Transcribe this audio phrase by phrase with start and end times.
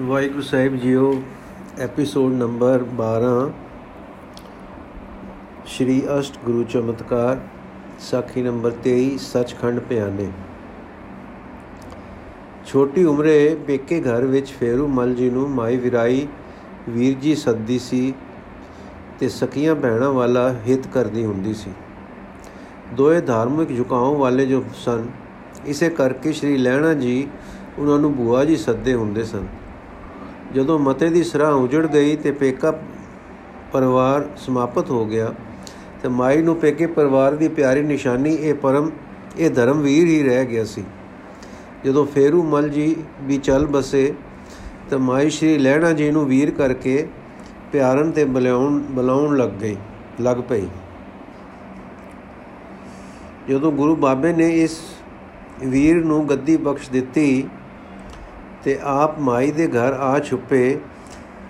[0.00, 1.22] ਵਾਹਿਗੁਰੂ ਸਾਹਿਬ ਜੀਓ
[1.80, 3.52] episode number 12
[5.66, 7.38] Shri ਅਸ਼ਟ ਗੁਰੂ ਚਮਤਕਾਰ,
[8.00, 10.28] ਸਾਖੀ ਨੰਬਰ 23 ਸੱਚਖੰਡ ਪਿਆਨੇ।
[12.66, 16.26] ਛੋਟੀ ਉਮਰੇ ਪੇਕੇ ਘਰ ਵਿੱਚ ਫੇਰੂ ਮਲ ਜੀ ਨੂੰ ਮਾਈ ਵਿਰਾਈ
[16.88, 18.14] ਵੀਰ ਜੀ ਸੱਦੀ ਸੀ
[19.20, 21.72] ਤੇ ਸਕੀਆਂ ਭੈਣਾਂ ਵਾਲਾ ਹਿੱਤ ਕਰਦੀ ਹੁੰਦੀ ਸੀ।
[22.94, 25.06] ਦੋਏ ਧਾਰਮਿਕ ਝੁਕਾਉ ਵਾਲੇ ਜੋ ਸਨ,
[25.66, 27.28] ਇਸੇ ਕਰਕੇ ਸ਼੍ਰੀ ਲੈਣਾ ਜੀ
[27.78, 29.46] ਉਹਨਾਂ ਨੂੰ ਬੂਆ ਜੀ ਸੱਦੇ ਹੁੰਦੇ ਸਨ।
[30.56, 32.70] ਜਦੋਂ ਮਤੇ ਦੀ ਸਰਾਂ ਉਜੜ ਗਈ ਤੇ ਪੇਕਾ
[33.72, 35.32] ਪਰਿਵਾਰ ਸਮਾਪਤ ਹੋ ਗਿਆ,
[36.02, 38.90] ਤੇ ਮਾਈ ਨੂੰ ਪੇਕੇ ਪਰਿਵਾਰ ਦੀ ਪਿਆਰੀ ਨਿਸ਼ਾਨੀ, ਇਹ ਪਰਮ,
[39.38, 40.84] ਇਹ ਧਰਮਵੀਰ ਹੀ ਰਹਿ ਗਿਆ ਸੀ।
[41.84, 44.12] ਜਦੋਂ ਫੇਰੂ ਮਲ ਜੀ ਵੀ ਚੱਲ ਬਸੇ,
[44.90, 47.06] ਤਾਂ ਮਾਈ ਸ਼੍ਰੀ ਲੈਣਾ ਜੀ ਨੂੰ ਵੀਰ ਕਰਕੇ
[47.72, 49.76] ਪਿਆਰਨ ਤੇ ਬੁਲਾਉਣ ਬੁਲਾਉਣ ਲੱਗ ਗਈ,
[50.20, 50.66] ਲੱਗ ਪਈ।
[53.48, 54.80] ਜਦੋਂ ਗੁਰੂ ਬਾਬੇ ਨੇ ਇਸ
[55.64, 57.48] ਵੀਰ ਨੂੰ ਗੱਦੀ ਬਖਸ਼ ਦਿੱਤੀ
[58.64, 60.78] ਤੇ ਆਪ ਮਾਈ ਦੇ ਘਰ ਆ ਛੁਪੇ,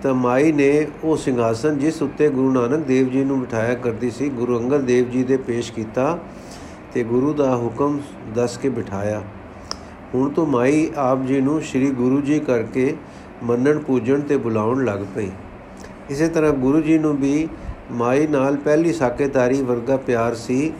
[0.02, 4.28] ਤਾਂ ਮਾਈ ਨੇ ਉਹ ਸਿੰਘਾਸਨ ਜਿਸ ਉੱਤੇ ਗੁਰੂ ਨਾਨਕ ਦੇਵ ਜੀ ਨੂੰ ਬਿਠਾਇਆ ਕਰਦੀ ਸੀ,
[4.28, 6.18] ਗੁਰੂ ਅੰਗਦ ਦੇਵ ਜੀ ਦੇ ਪੇਸ਼ ਕੀਤਾ
[6.94, 8.00] ਤੇ ਗੁਰੂ ਦਾ ਹੁਕਮ
[8.34, 9.22] ਦੱਸ ਕੇ ਬਿਠਾਇਆ।
[10.14, 12.94] ਹੁਣ ਤੋਂ ਮਾਈ ਆਪ ਜੀ ਨੂੰ ਸ੍ਰੀ ਗੁਰੂ ਜੀ ਕਰਕੇ
[13.42, 15.30] ਮੰਨਣ, ਪੂਜਣ ਤੇ ਬੁਲਾਉਣ ਲੱਗ ਪਈ।
[16.10, 17.48] ਇਸੇ ਤਰ੍ਹਾਂ ਗੁਰੂ ਜੀ ਨੂੰ ਵੀ
[17.92, 20.72] ਮਾਈ ਨਾਲ ਪਹਿਲੀ ਸਾਕੇਦਾਰੀ ਵਰਗਾ ਪਿਆਰ ਸੀ,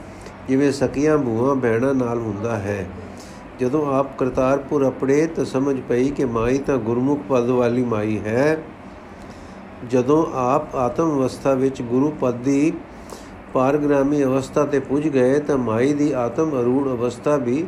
[0.49, 2.87] ਜਿਵੇਂ ਸਕੀਆਂ, ਭੂਆਂ, ਬਹਿਣਾ ਨਾਲ ਹੁੰਦਾ ਹੈ।
[3.61, 8.63] ਜਦੋਂ ਆਪ ਕਰਤਾਰਪੁਰ ਅਪੜੇ ਤਾਂ ਸਮਝ ਪਈ ਕਿ ਮਾਈ ਤਾਂ ਗੁਰਮੁਖ ਪਦ ਵਾਲੀ ਮਾਈ ਹੈ।
[9.91, 12.73] ਜਦੋਂ ਆਪ ਆਤਮ ਅਵਸਥਾ ਵਿੱਚ ਗੁਰੂ ਪਦ ਦੀ
[13.55, 17.67] ਪਾਰਗ੍ਰਾਮੀ ਅਵਸਥਾ ਤੇ ਪੁੱਜ ਗਏ, ਤਾਂ ਮਾਈ ਦੀ ਆਤਮ ਅਰੂੜ ਅਵਸਥਾ ਵੀ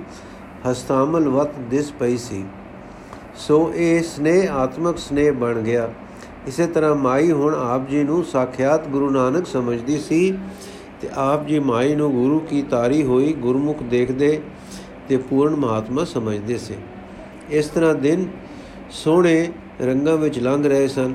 [0.71, 2.45] ਹਸਤਾਮਲ ਵਤ ਦਿਸ ਪਈ ਸੀ।
[3.37, 5.91] ਸੋ ਇਹ ਸਨੇਹ, ਆਤਮਕ ਸਨੇਹ ਬਣ ਗਿਆ।
[6.47, 10.39] ਇਸੇ ਤਰ੍ਹਾਂ ਮਾਈ ਹੁਣ ਆਪ ਜੀ ਨੂੰ ਸਾਖਿਆਤ ਗੁਰੂ ਨਾਨਕ ਸਮਝਦੀ ਸੀ
[11.01, 14.41] ਤੇ ਆਪ ਜੀ ਮਾਈ ਨੂੰ ਗੁਰੂ ਕੀ ਤਾਰੀ ਹੋਈ ਗੁਰਮੁਖ ਦੇਖਦੇ
[15.09, 16.75] ਤੇ ਪੂਰਨ ਮਹਾਤਮਾ ਸਮਝਦੇ ਸੀ।
[17.51, 18.27] ਇਸ ਤਰ੍ਹਾਂ ਦਿਨ
[18.91, 19.49] ਸੋਹਣੇ
[19.83, 21.15] ਰੰਗਾਂ ਵਿੱਚ ਲੰਘ ਰਹੇ ਸਨ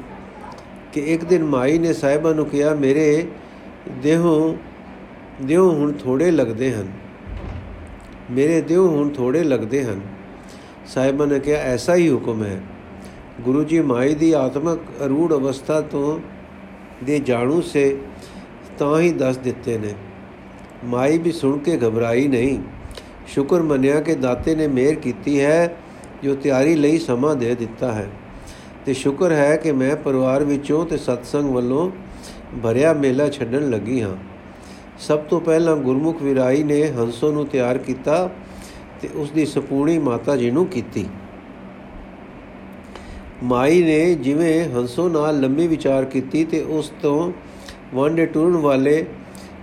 [0.93, 3.27] ਕਿ ਇੱਕ ਦਿਨ ਮਾਈ ਨੇ ਸਾਹਿਬਾਂ ਨੂੰ ਕਿਹਾ, ਮੇਰੇ
[3.91, 4.55] ਦੇਹੋਂ
[5.45, 6.87] ਦਿਓ ਹੁਣ ਥੋੜੇ ਲੱਗਦੇ ਹਨ।
[8.31, 10.01] ਮੇਰੇ ਦਿਓ ਹੁਣ ਥੋੜੇ ਲੱਗਦੇ ਹਨ।
[10.87, 12.61] ਸਾਹਿਬਾਂ ਨੇ ਕਿਹਾ, ਐਸਾ ਹੀ ਹੁਕਮ ਹੈ।
[13.41, 16.19] ਗੁਰੂ ਜੀ ਮਾਈ ਦੀ ਆਤਮਕ ਅਰੂੜ ਅਵਸਥਾ ਤੋਂ
[17.03, 17.97] ਦੇ ਜਾਣੂ ਸੇ
[18.79, 19.93] ਤਾਂ ਹੀ ਦੱਸ ਦਿੱਤੇ ਨੇ।
[20.85, 22.59] ਮਾਈ ਵੀ ਸੁਣ ਕੇ ਘਬਰਾਈ ਨਹੀਂ।
[23.27, 25.75] ਸ਼ੁਕਰ ਮੰਨਿਆ ਕਿ ਦਾਤੇ ਨੇ ਮਿਹਰ ਕੀਤੀ ਹੈ,
[26.23, 28.09] ਜੋ ਤਿਆਰੀ ਲਈ ਸਮਾਂ ਦੇ ਦਿੱਤਾ ਹੈ।
[28.85, 31.91] ਤੇ ਸ਼ੁਕਰ ਹੈ ਕਿ ਮੈਂ ਪਰਿਵਾਰ ਵਿੱਚੋਂ ਤੇ ਸਤਸੰਗ ਵੱਲੋਂ
[32.63, 34.17] ਭਰਿਆ ਮੇਲਾ ਛੱਡਣ ਲੱਗੀ ਹਾਂ।
[34.99, 38.29] ਸਭ ਤੋਂ ਪਹਿਲਾਂ ਗੁਰਮੁਖ ਵਿਰਾਈ ਨੇ ਹੰਸੋ ਨੂੰ ਤਿਆਰ ਕੀਤਾ
[39.01, 41.05] ਤੇ ਉਸ ਦੀ ਸਪੂਣੀ ਮਾਤਾ ਜੀ ਨੂੰ ਕੀਤੀ।
[43.43, 47.31] ਮਾਈ ਨੇ ਜਿਵੇਂ ਹੰਸੋ ਨਾਲ ਲੰਮੀ ਵਿਚਾਰ ਕੀਤੀ ਤੇ ਉਸ ਤੋਂ
[47.93, 49.05] ਵਾਂਡੇ ਟੁਰਨ ਵਾਲੇ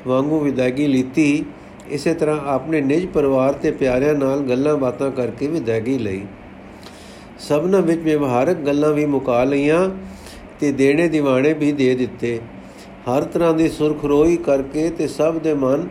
[0.07, 1.45] ਵਾਂਗੂ ਵਿਦਾਇਗੀ ਲੀਤੀ
[1.91, 6.25] ਇਸੇ ਤਰ੍ਹਾਂ ਆਪਣੇ ਨਿਜ ਪਰਿਵਾਰ ਤੇ ਪਿਆਰਿਆਂ ਨਾਲ ਗੱਲਾਂ ਬਾਤਾਂ ਕਰਕੇ ਵਿਦਾਇਗੀ ਲਈ।
[7.39, 9.91] ਸਭਨਾਂ ਵਿੱਚ ਵਿਵਹਾਰਕ ਗੱਲਾਂ ਵੀ ਮੁਕਾ ਲਈਆਂ
[10.61, 12.41] ਤੇ ਦੇਣੇ ਦਿਵਾਣੇ ਵੀ ਦੇ ਦਿੱਤੇ।
[13.09, 15.89] ਹਰ ਤਰ੍ਹਾਂ ਦੀ ਸੁਰਖਰੋਈ ਕਰਕੇ ਤੇ ਸਭ ਦੇ ਮਨ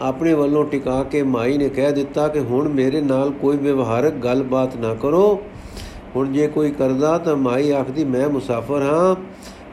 [0.00, 4.76] ਆਪਣੇ ਵੱਲੋਂ ਟਿਕਾ ਕੇ ਮਾਈ ਨੇ ਕਹਿ ਦਿੱਤਾ ਕਿ ਹੁਣ ਮੇਰੇ ਨਾਲ ਕੋਈ ਵਿਵਹਾਰਕ ਗੱਲਬਾਤ
[4.76, 5.42] ਨਾ ਕਰੋ।
[6.16, 9.14] ਹੁਣ ਜੇ ਕੋਈ ਕਰਦਾ ਤਾਂ ਮਾਈ ਆਖਦੀ, ਮੈਂ ਮੁਸਾਫਰ ਹਾਂ।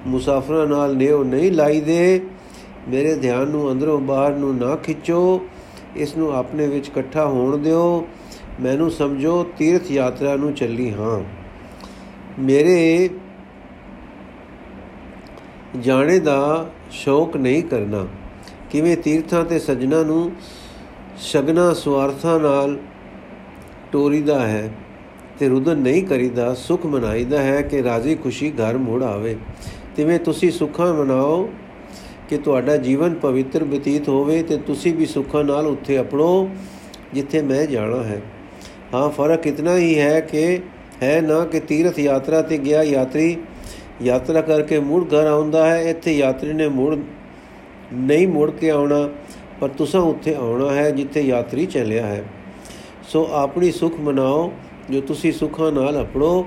[0.07, 2.21] ਮੁਸਾਫਰਾਂ ਨਾਲ ਨੇਉ ਨਹੀਂ ਲਾਈ ਦੇ
[2.89, 5.41] ਮੇਰੇ ਧਿਆਨ ਨੂੰ ਅੰਦਰੋਂ ਬਾਹਰ ਨੂੰ ਨਾ ਖਿੱਚੋ।
[5.95, 8.07] ਇਸ ਨੂੰ ਆਪਣੇ ਵਿੱਚ ਇਕੱਠਾ ਹੋਣ ਦਿਓ।
[8.61, 11.23] ਮੈਨੂੰ ਸਮਝੋ, ਤੀਰਥ ਯਾਤਰਾ ਨੂੰ ਚੱਲੀ ਹਾਂ।
[12.39, 13.09] ਮੇਰੇ
[15.79, 18.07] ਜਾਣੇ ਦਾ ਸ਼ੌਕ ਨਹੀਂ ਕਰਨਾ।
[18.69, 20.31] ਕਿਵੇਂ ਤੀਰਥਾਂ ਤੇ ਸਜਣਾ ਨੂੰ
[21.17, 22.77] ਸ਼ਗਨਾ ਸਵਾਰਥਾਂ ਨਾਲ
[23.91, 24.69] ਟੋਰੀਦਾ ਹੈ
[25.39, 29.35] ਤੇ ਰੁਦਨ ਨਹੀਂ ਕਰੀਦਾ, ਸੁਖ ਮਨਾਈਦਾ ਹੈ ਕਿ ਰਾਜ਼ੀ ਖੁਸ਼ੀ ਘਰ ਮੁੜ ਆਵੇ।
[29.95, 31.49] ਤਿਵੇਂ ਤੁਸੀਂ ਸੁੱਖਾਂ ਮਨਾਓ
[32.29, 36.49] ਕਿ ਤੁਹਾਡਾ ਜੀਵਨ ਪਵਿੱਤਰ ਬਤੀਤ ਹੋਵੇ ਤੇ ਤੁਸੀਂ ਵੀ ਸੁੱਖਾਂ ਨਾਲ ਉੱਥੇ ਅਪਣੋ
[37.13, 38.21] ਜਿੱਥੇ ਮੈਂ ਜਾਣਾ ਹੈ।
[38.93, 40.59] ਹਾਂ, ਫ਼ਰਕ ਇਤਨਾ ਹੀ ਹੈ ਕਿ
[41.03, 43.37] ਹੈ ਨਾ ਕਿ ਤੀਰਥ ਯਾਤਰਾ ਤੇ ਗਿਆ ਯਾਤਰੀ,
[44.01, 46.97] ਯਾਤਰਾ ਕਰਕੇ ਮੁੜ ਘਰ ਆਉਂਦਾ ਹੈ। ਇੱਥੇ ਯਾਤਰੀ ਨੇ ਮੁੜ
[47.93, 49.09] ਨਹੀਂ ਮੁੜ ਕੇ ਆਉਣਾ,
[49.61, 52.23] ਪਰ ਤੁਸੀਂ ਉੱਥੇ ਆਉਣਾ ਹੈ ਜਿੱਥੇ ਯਾਤਰੀ ਚੱਲਿਆ ਹੈ।
[53.07, 54.53] ਸੋ ਆਪਣੀ ਸੁਖ ਮਨਾਓ,
[54.89, 56.45] ਜੋ ਤੁਸੀਂ ਸੁੱਖਾਂ ਨਾਲ ਅਪਣੋ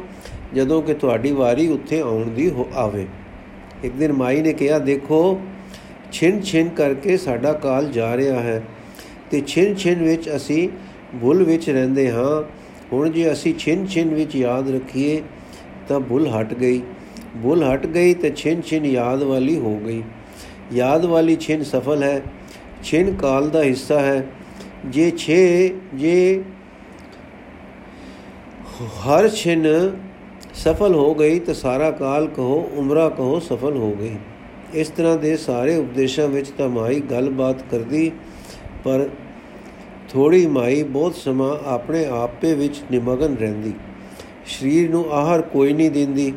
[0.55, 3.07] ਜਦੋਂ ਕਿ ਤੁਹਾਡੀ ਵਾਰੀ ਉੱਥੇ ਆਉਣ ਦੀ ਆਵੇ।
[3.85, 5.41] ਇੱਕ ਦਿਨ ਮਾਈ ਨੇ ਕਿਹਾ, ਦੇਖੋ
[6.13, 8.63] ਛਿਨ ਛਿਨ ਕਰਕੇ ਸਾਡਾ ਕਾਲ ਜਾ ਰਿਹਾ ਹੈ
[9.31, 10.69] ਤੇ ਛਿਨ ਛਿਨ ਵਿੱਚ ਅਸੀਂ
[11.21, 12.43] ਭੁੱਲ ਵਿੱਚ ਰਹਿੰਦੇ ਹਾਂ।
[12.93, 15.23] ਹੁਣ ਜੇ ਅਸੀਂ ਛਿਨ ਛਿਨ ਵਿੱਚ ਯਾਦ ਰੱਖੀਏ
[15.89, 16.83] ਤਾਂ ਭੁੱਲ ਹਟ ਗਈ।
[17.43, 20.03] ਭੁੱਲ ਹਟ ਗਈ ਤੇ ਛਿਨ ਛਿਨ ਯਾਦ ਵਾਲੀ ਹੋ ਗਈ।
[20.73, 22.23] ਯਾਦ ਵਾਲੀ ਛਿਨ ਸਫਲ ਹੈ।
[22.85, 24.27] ਛਿਨ ਕਾਲ ਦਾ ਹਿੱਸਾ ਹੈ।
[24.87, 26.43] ਜੇ ਛੇ, ਜੇ
[29.07, 29.67] ਹਰ ਛਿਨ
[30.55, 34.17] ਸਫਲ ਹੋ ਗਈ ਤਾਂ ਸਾਰਾ ਕਾਲ ਕਹੋ, ਉਮਰਾ ਕਹੋ ਸਫਲ ਹੋ ਗਈ।
[34.75, 38.11] ਇਸ ਤਰ੍ਹਾਂ ਦੇ ਸਾਰੇ ਉਪਦੇਸ਼ਾਂ ਵਿੱਚ ਤਾਂ ਮਾਈ ਗੱਲਬਾਤ ਕਰਦੀ,
[38.85, 39.09] ਪਰ
[40.09, 43.73] ਥੋੜੀ ਮਾਈ ਬਹੁਤ ਸਮਾਂ ਆਪਣੇ ਆਪੇ ਵਿੱਚ ਨਿਮਗਨ ਰਹਿੰਦੀ।
[44.47, 46.33] ਸਰੀਰ ਨੂੰ ਆਹਾਰ ਕੋਈ ਨਹੀਂ ਦਿੰਦੀ,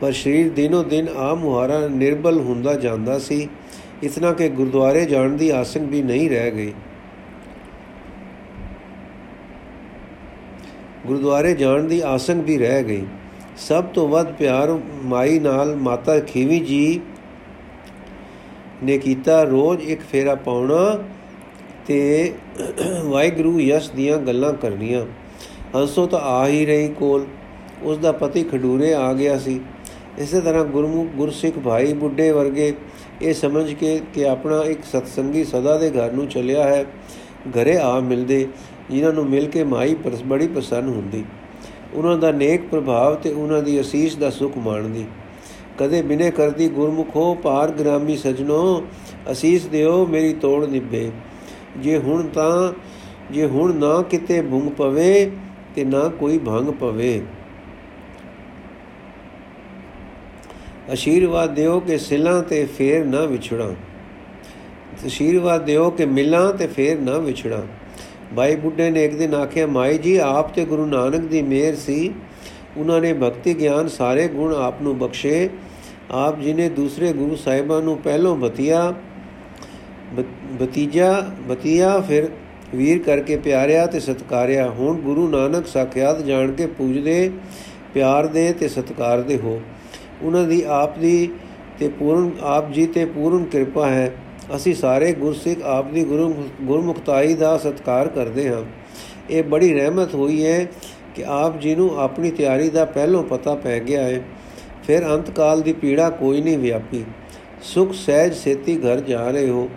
[0.00, 3.48] ਪਰ ਸਰੀਰ ਦਿਨੋ ਦਿਨ ਆ ਮੁਹਾਰਾ ਨਿਰਬਲ ਹੁੰਦਾ ਜਾਂਦਾ ਸੀ।
[4.02, 6.72] ਇਤਨਾ ਕਿ ਗੁਰਦੁਆਰੇ ਜਾਣ ਦੀ ਆਸਨ ਵੀ ਨਹੀਂ ਰਹਿ ਗਈ।
[11.06, 13.04] ਗੁਰਦੁਆਰੇ ਜਾਣ ਦੀ ਆਸਨ ਵੀ ਰਹਿ ਗਈ।
[13.58, 17.00] ਸਭ ਤੋਂ ਵੱਧ ਪਿਆਰ ਮਾਈ ਨਾਲ ਮਾਤਾ ਖੀਵੀ ਜੀ
[18.84, 20.98] ਨੇ ਕੀਤਾ, ਰੋਜ਼ ਇੱਕ ਫੇਰਾ ਪਾਉਣਾ
[21.86, 22.32] ਤੇ
[23.04, 25.04] ਵਾਹਿਗੁਰੂ ਯਸ ਦੀਆਂ ਗੱਲਾਂ ਕਰਨੀਆਂ।
[25.76, 27.26] ਹੰਸੋ ਤਾਂ ਆ ਹੀ ਰਹੀ ਕੋਲ।
[27.82, 29.60] ਉਸ ਦਾ ਪਤੀ ਖਡੂਰੇ ਆ ਗਿਆ ਸੀ।
[30.18, 32.72] ਇਸੇ ਤਰ੍ਹਾਂ ਗੁਰਮੁਖ ਗੁਰਸਿੱਖ ਭਾਈ ਬੁੱਢੇ ਵਰਗੇ
[33.22, 36.84] ਇਹ ਸਮਝ ਕੇ ਕਿ ਆਪਣਾ ਇੱਕ ਸਤਸੰਗੀ ਸਦਾ ਦੇ ਘਰ ਨੂੰ ਚੱਲਿਆ ਹੈ,
[37.50, 38.46] ਘਰੇ ਆ ਮਿਲਦੇ,
[38.90, 41.24] ਜਿਨ੍ਹਾਂ ਨੂੰ ਮਿਲ ਕੇ ਮਾਈ ਪਰਸ, ਬੜੀ ਪਸੰਦ ਹੁੰਦੀ।
[41.94, 45.04] ਉਹਨਾਂ ਦਾ ਨੇਕ ਪ੍ਰਭਾਵ ਤੇ ਉਹਨਾਂ ਦੀ ਅਸੀਸ ਦਾ ਸੁਖ ਮਾਣਦੀ।
[45.78, 48.86] ਕਦੇ ਬਿਨੇ ਕਰਦੀ ਗੁਰਮੁਖੋ ਪਾਰ ਗ੍ਰਾਮੀ ਸਜਣੋ,
[49.32, 51.10] ਅਸੀਸ ਦਿਓ ਮੇਰੀ ਤੋੜ ਨਿਭੇ।
[51.78, 52.72] ਜੇ ਹੁਣ ਤਾਂ,
[53.32, 55.30] ਜੇ ਹੁਣ ਨਾ ਕਿਤੇ ਭੁੰਗ ਪਵੇ,
[55.74, 57.22] ਤੇ ਨਾ ਕੋਈ ਭੰਗ ਪਵੇ।
[60.92, 63.72] ਅਸ਼ੀਰਵਾਦ ਦਿਓ ਕਿ ਸਿਲਾਂ ਤੇ ਫੇਰ ਨਾ ਵਿਛੜਾਂ।
[65.06, 67.62] ਅਸ਼ੀਰਵਾਦ ਦਿਓ ਕਿ ਮਿਲਾਂ ਤੇ ਫੇਰ ਨਾ ਵਿਛੜਾਂ।
[68.34, 72.14] ਬਾਈ ਬੁੱਢੇ ਨੇ ਇੱਕ ਦਿਨ ਆਖਿਆ, ਮਾਈ ਜੀ, ਆਪ ਤੇ ਗੁਰੂ ਨਾਨਕ ਦੀ ਮਿਹਰ ਸੀ।
[72.76, 75.50] ਉਹਨਾਂ ਨੇ ਭਗਤੀ ਗਿਆਨ ਸਾਰੇ ਗੁਣ ਆਪ ਨੂੰ ਬਖਸ਼ੇ।
[76.14, 78.94] ਆਪ ਜੀ ਨੇ ਦੂਸਰੇ ਗੁਰੂ ਸਾਹਿਬਾਂ ਨੂੰ ਪਹਿਲੋਂ ਬਤੀਆ
[80.60, 82.28] ਬਤੀਜਾ, ਬਤੀਆ, ਫਿਰ
[82.74, 87.30] ਵੀਰ ਕਰਕੇ ਪਿਆਰਿਆ ਤੇ ਸਤਕਾਰਿਆ। ਹੁਣ ਗੁਰੂ ਨਾਨਕ ਸਾਖਿਆਤ ਜਾਣ ਕੇ ਪੂਜਦੇ,
[87.94, 89.60] ਪਿਆਰ ਦੇ ਤੇ ਸਤਕਾਰ ਦੇ ਹੋ।
[90.22, 91.28] ਉਹਨਾਂ ਦੀ ਆਪ ਦੀ
[91.78, 94.14] ਤੇ ਪੂਰਨ, ਆਪ ਜੀ ਤੇ ਪੂਰਨ ਕਿਰਪਾ ਹੈ।
[94.56, 96.32] ਅਸੀਂ ਸਾਰੇ ਗੁਰਸਿੱਖ ਆਪ ਦੀ ਗੁਰੂ,
[96.62, 98.62] ਗੁਰਮੁਖਤਾਈ ਦਾ ਸਤਕਾਰ ਕਰਦੇ ਹਾਂ।
[99.30, 100.64] ਇਹ ਬੜੀ ਰਹਿਮਤ ਹੋਈ ਹੈ
[101.14, 104.20] ਕਿ ਆਪ ਜੀ ਨੂੰ ਆਪਣੀ ਤਿਆਰੀ ਦਾ ਪਹਿਲੋਂ ਪਤਾ ਪੈ ਗਿਆ ਹੈ।
[104.86, 107.04] ਫਿਰ ਅੰਤਕਾਲ ਦੀ ਪੀੜਾ ਕੋਈ ਨਹੀਂ ਵਿਆਪੀ।
[107.62, 109.68] ਸੁਖ ਸਹਿਜ ਸੇਤੀ ਘਰ ਜਾ ਰਹੇ ਹੋ।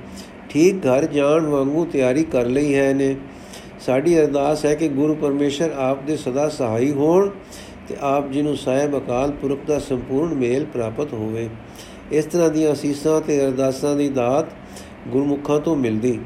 [0.50, 3.15] ਠੀਕ ਘਰ ਜਾਣ ਵਾਂਗੂ ਤਿਆਰੀ ਕਰ ਲਈ ਹੈ ਨੇ
[3.86, 7.30] ਸਾਡੀ ਅਰਦਾਸ ਹੈ ਕਿ ਗੁਰੂ ਪਰਮੇਸ਼ਰ ਆਪ ਦੇ ਸਦਾ ਸਹਾਈ ਹੋਣ
[7.88, 11.50] ਤੇ ਆਪ ਜੀ ਨੂੰ ਸਾਹਿਬ ਅਕਾਲ ਪੁਰਖ ਦਾ ਸੰਪੂਰਨ ਮੇਲ ਪ੍ਰਾਪਤ ਹੋਵੇ।
[12.12, 14.45] ਇਸ ਤਰ੍ਹਾਂ ਦੀਆਂ ਅਸੀਸਾਂ ਤੇ ਅਰਦਾਸਾਂ ਦੀ ਦਾਤ
[15.07, 16.19] ਗੁਰਮੁਖਾਂ ਤੋਂ ਮਿਲਦੀ।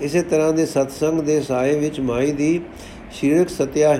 [0.00, 2.60] ਇਸੇ ਤਰ੍ਹਾਂ ਦੇ ਸਤਸੰਗ ਦੇ ਸਾਏ ਵਿੱਚ ਮਾਈ ਦੀ
[3.12, 3.96] ਸ਼ੀਰਕ ਸਤਿਆ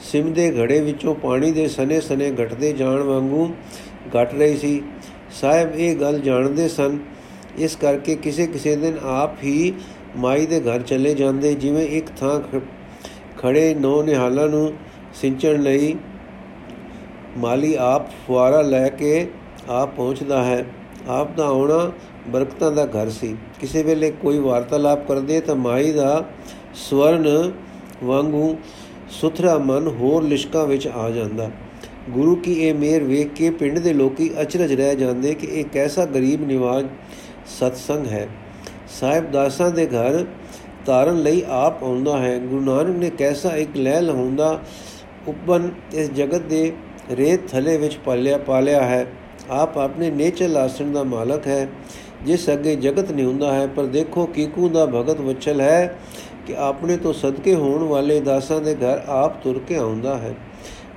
[0.00, 3.48] ਸਿਮ ਦੇ ਘੜੇ ਵਿੱਚੋਂ ਪਾਣੀ ਦੇ ਸਨੇ ਸਨੇ ਘਟਦੇ ਜਾਣ ਵਾਂਗੂ
[4.08, 4.82] ਘਟ ਰਹੀ ਸੀ।
[5.30, 6.98] ਸਾਹਿਬ ਇਹ ਗੱਲ ਜਾਣਦੇ ਸਨ।
[7.58, 9.72] ਇਸ ਕਰਕੇ ਕਿਸੇ ਕਿਸੇ ਦਿਨ ਆਪ ਹੀ
[10.16, 12.40] ਮਾਈ ਦੇ ਘਰ ਚਲੇ ਜਾਂਦੇ, ਜਿਵੇਂ ਇੱਕ ਥਾਂ
[13.38, 14.72] ਖੜੇ ਨੌ ਨਿਹਾਲਾਂ ਨੂੰ
[15.14, 15.96] ਸਿੰਚਣ ਲਈ
[17.36, 19.26] ਮਾਲੀ ਆਪ ਫੁਆਰਾ ਲੈ ਕੇ
[19.68, 20.64] ਆਪ ਪਹੁੰਚਦਾ ਹੈ।
[21.08, 21.90] ਆਪ ਦਾ ਆਉਣਾ
[22.28, 26.24] ਬਰਕਤਾਂ ਦਾ ਘਰ ਸੀ। ਕਿਸੇ ਵੇਲੇ ਕੋਈ ਵਾਰਤਾਲਾਪ ਕਰਦੇ ਤਾਂ ਮਾਈ ਦਾ
[26.74, 27.52] ਸਵਰਨ
[28.04, 28.56] ਵਾਂਗੂ
[29.10, 31.50] ਸੁਥਰਾ ਮਨ ਹੋਰ ਲਿਸ਼ਕਾਂ ਵਿੱਚ ਆ ਜਾਂਦਾ।
[32.10, 36.04] ਗੁਰੂ ਕੀ ਇਹ ਮੇਰ ਵੇਖ ਕੇ ਪਿੰਡ ਦੇ ਲੋਕੀ ਅਚਰਜ ਰਹਿ ਜਾਂਦੇ ਕਿ ਇਹ ਕੈਸਾ
[36.04, 36.86] ਗਰੀਬ ਨਿਵਾਜ
[37.46, 38.28] ਸਤਸੰਗ ਹੈ।
[39.00, 40.24] ਸਾਹਿਬ ਦਾਸਾਂ ਦੇ ਘਰ
[40.86, 44.62] ਤਾਰਨ ਲਈ ਆਪ ਆਉਂਦਾ ਹੈ। ਗੁਰੂ ਨਾਨਕ ਨੇ ਕੈਸਾ ਇੱਕ ਲੈ ਲਹੁੰਦਾ
[45.28, 46.72] ਉਪਨ ਇਸ ਜਗਤ ਦੇ
[47.10, 49.06] ਰੇਤ ਥਲੇ ਵਿੱਚ ਪਾਲਿਆ ਪਾਲਿਆ ਹੈ।
[49.50, 51.68] ਆਪ ਆਪਣੇ ਨੇਚਰ ਆਸਣ ਦਾ ਮਾਲਕ ਹੈ।
[52.26, 55.98] ਜਿਸ ਅੱਗੇ ਜਗਤ ਨਹੀਂ ਹੁੰਦਾ ਹੈ, ਪਰ ਦੇਖੋ ਕੀਕੂ ਦਾ ਭਗਤ ਵਚਲ ਹੈ।
[56.48, 60.34] ਕਿ ਆਪਣੇ ਤੋਂ ਸਦਕੇ ਹੋਣ ਵਾਲੇ ਦਾਸਾਂ ਦੇ ਘਰ ਆਪ ਤੁਰ ਕੇ ਆਉਂਦਾ ਹੈ।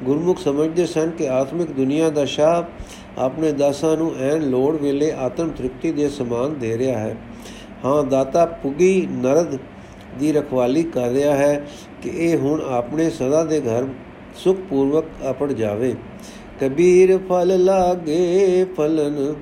[0.03, 2.63] ਗੁਰਮੁਖ ਸਮਝਦੇ ਸਨ ਕਿ ਆਤਮਿਕ ਦੁਨੀਆ ਦਾ ਸ਼ਾਹ
[3.17, 7.15] ਆਪਣੇ ਦਾਸਾਂ ਨੂੰ ਐਨ ਲੋੜ ਵੇਲੇ ਆਤਮ ਤ੍ਰਿਪਤੀ ਦੇ ਸਮਾਨ ਦੇ ਰਿਹਾ ਹੈ।
[7.85, 9.57] ਹਾਂ, ਦਾਤਾ ਪੁਗੀ ਨਰਦ
[10.19, 11.67] ਦੀ ਰਖਵਾਲੀ ਕਰ ਰਿਹਾ ਹੈ
[12.01, 13.87] ਕਿ ਇਹ ਹੁਣ ਆਪਣੇ ਸਦਾ ਦੇ ਘਰ
[14.35, 15.95] ਸੁਖ ਪੂਰਵਕ ਆਪੜ ਜਾਵੇ।
[16.61, 19.33] ਕਬੀਰ ਫਲ ਲਾਗੇ ਫਲਨ,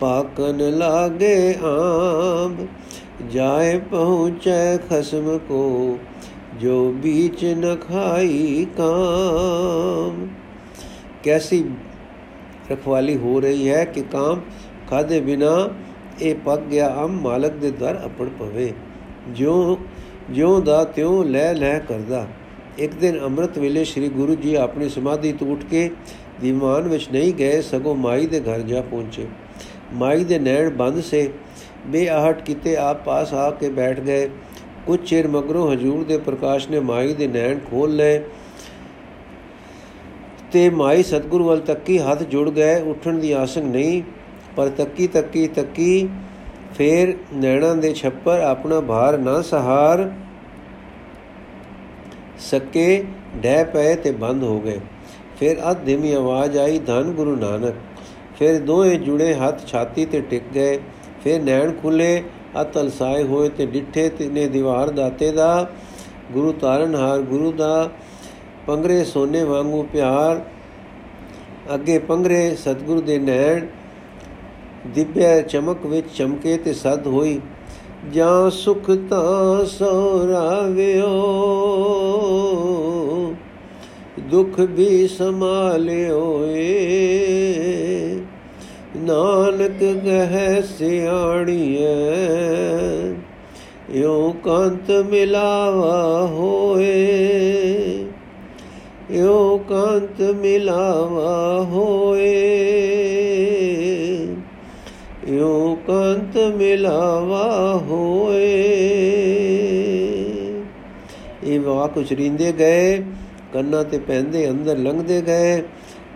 [0.00, 2.66] ਪਾਕਨ ਲਾਗੇ ਆਂਬ
[3.32, 5.98] ਜਾਏ ਪਹੁੰਚੈ ਖਸਮ ਕੋ,
[6.60, 10.26] ਜੋ ਬੀਚ ਨ ਖਾਈ ਕਾਮ।
[11.24, 11.64] ਕੈਸੀ
[12.72, 14.40] ਰਖਵਾਲੀ ਹੋ ਰਹੀ ਹੈ ਕਿ ਕਾਮ
[14.90, 15.68] ਖਾਦੇ ਬਿਨਾ
[16.22, 18.72] ਇਹ ਪੱਕ ਗਿਆ ਅਮ ਮਾਲਕ ਦੇ ਦਰ ਅਪੜ ਪਵੇ।
[19.30, 19.78] ਜੋ
[20.30, 22.26] ਜਿਉਂ ਦਾ ਤਿਉ ਲੈ ਲੈ ਕਰਦਾ।
[22.78, 25.90] ਇੱਕ ਦਿਨ ਅੰਮ੍ਰਿਤ ਵੇਲੇ ਸ੍ਰੀ ਗੁਰੂ ਜੀ ਆਪਣੀ ਸਮਾਧੀ ਤੋਂ ਉੱਠ ਕੇ
[26.40, 29.26] ਦੀਵਾਨ ਵਿੱਚ ਨਹੀਂ ਗਏ, ਸਗੋਂ ਮਾਈ ਦੇ ਘਰ ਜਾ ਪਹੁੰਚੇ।
[29.92, 31.30] ਮਾਈ ਦੇ ਨੈਣ ਬੰਦ ਸੇ
[31.86, 34.28] ਬੇਆਹਟ ਕਿਤੇ ਆਪ ਪਾਸ ਆ ਕੇ ਬੈਠ ਗਏ।
[34.86, 38.20] ਕੁਝ ਚਿਰ ਮਗਰੋਂ ਹਜੂਰ ਦੇ ਪ੍ਰਕਾਸ਼ ਨੇ ਮਾਈ ਦੇ ਨੈਣ ਖੋਲ ਲਏ
[40.52, 44.02] ਤੇ ਮਾਈ ਸਤਗੁਰ ਵੱਲ ਤੱਕੀ ਹੱਥ ਜੁੜ ਗਏ। ਉੱਠਣ ਦੀ ਆਸਕ ਨਹੀਂ,
[44.56, 46.08] ਪਰ ਤੱਕੀ ਤੱਕੀ ਤੱਕੀ
[46.74, 50.10] ਫੇਰ ਨੈਣਾਂ ਦੇ ਛੱਪਰ ਆਪਣਾ ਭਾਰ ਨਾ ਸਹਾਰ
[52.40, 53.04] ਸਕੇ,
[53.36, 54.80] ਡਹਿ ਪਏ ਤੇ ਬੰਦ ਹੋ ਗਏ।
[55.40, 57.74] ਫਿਰ ਅਧਿਮੀ ਆਵਾਜ਼ ਆਈ, ਧੰਨ ਗੁਰੂ ਨਾਨਕ।
[58.38, 60.78] ਫਿਰ ਦੋਏ ਜੁੜੇ ਹੱਥ ਛਾਤੀ ਤੇ ਟਿਕ ਗਏ।
[61.26, 62.22] ਫਿਰ ਨੈਣ ਖੁੱਲੇ,
[62.60, 65.66] ਅਤਲ ਸਾਏ ਹੋਏ ਤੇ ਡਿੱਠੇ ਤੇ ਨੇ ਦੀਵਾਰ ਦਾਤੇ ਦਾ,
[66.32, 67.88] ਗੁਰੂ ਤਾਰਨਹਾਰ ਗੁਰੂ ਦਾ,
[68.66, 70.40] ਪੰਗਰੇ ਸੋਨੇ ਵਾਂਗੂ ਪਿਆਰ,
[71.74, 73.66] ਅੱਗੇ ਪੰਗਰੇ ਸਤਗੁਰੂ ਦੇ ਨੈਣ
[74.94, 77.40] ਦਿਵਯ ਚਮਕ ਵਿੱਚ ਚਮਕੇ ਤੇ ਸਦ ਹੋਈ,
[78.12, 81.10] ਜਾਂ ਸੁਖ ਤਾਂ ਸੋਰਾਵਿਓ,
[84.20, 88.05] ਦੁਖ ਵੀ ਸੰਭਾਲਿਓ ਏ
[89.06, 91.86] ਨਾਨਕ ਕਹੈ ਸਿਆਣੀਐ
[93.90, 97.06] ਯੋ ਕੰਤ ਮਿਲਾਵਾ ਹੋਏ।
[99.10, 102.56] ਯੋ ਕੰਤ ਮਿਲਾਵਾ ਹੋਏ।
[105.28, 108.62] ਯੋ ਕੰਤ ਮਿਲਾਵਾ ਹੋਏ।
[111.44, 113.04] ਇਹ ਵਾਕ ਉਚਰਿੰਦੇ ਗਏ,
[113.52, 115.62] ਕੰਨਾਂ ਤੇ ਪੈਂਦੇ ਅੰਦਰ ਲੰਘਦੇ ਗਏ,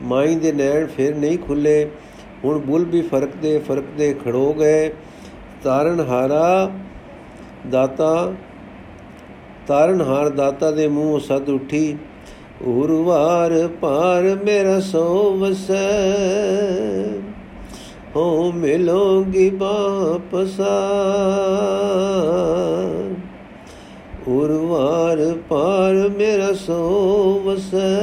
[0.02, 1.90] ਮਾਈ ਦੇ ਨੈਣ ਫਿਰ ਨਹੀਂ ਖੁੱਲੇ।
[2.44, 4.90] ਹੁਣ ਬੁੱਲ ਵੀ ਫਰਕਦੇ ਫਰਕਦੇ ਖੜੋ ਗਏ।
[5.62, 6.70] ਤਾਰਨ ਹਾਰਾ
[7.70, 8.32] ਦਾਤਾ
[9.66, 11.96] ਤਾਰਨ ਹਾਰ ਦਾਤਾ ਦੇ ਮੂੰਹ ਸਦ ਉਠੀ।
[12.62, 15.90] ਉਰਵਾਰ ਪਾਰ ਮੇਰਾ ਸੋ। ਵਸੈ
[18.16, 20.78] ਹੋ ਮਿਲੋਗੀ ਵਾਪਸਾ
[24.28, 26.78] ਉਰਵਾਰ ਪਾਰ ਮੇਰਾ ਸੋ।
[27.44, 27.94] ਵਸੈ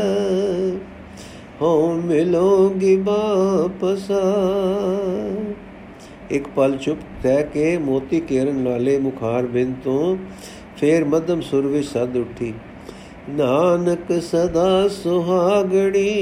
[1.61, 4.21] ਹੋ, ਮਿਲੋਗੀ ਵਾਪਸਾ।
[6.31, 10.17] ਇੱਕ ਪਲ ਚੁੱਪ ਕਹਿ ਕੇ ਮੋਤੀ ਕੇਰਨ ਵਾਲੇ ਮੁਖਾਰ ਬਿੰਦ ਤੋਂ
[10.77, 12.53] ਫੇਰ ਮਦਮ ਸੁਰ ਵਿੱਚ ਸਦ ਉੱਠੀ,
[13.29, 16.21] ਨਾਨਕ ਸਦਾ ਸੁਹਾਗਣੀ,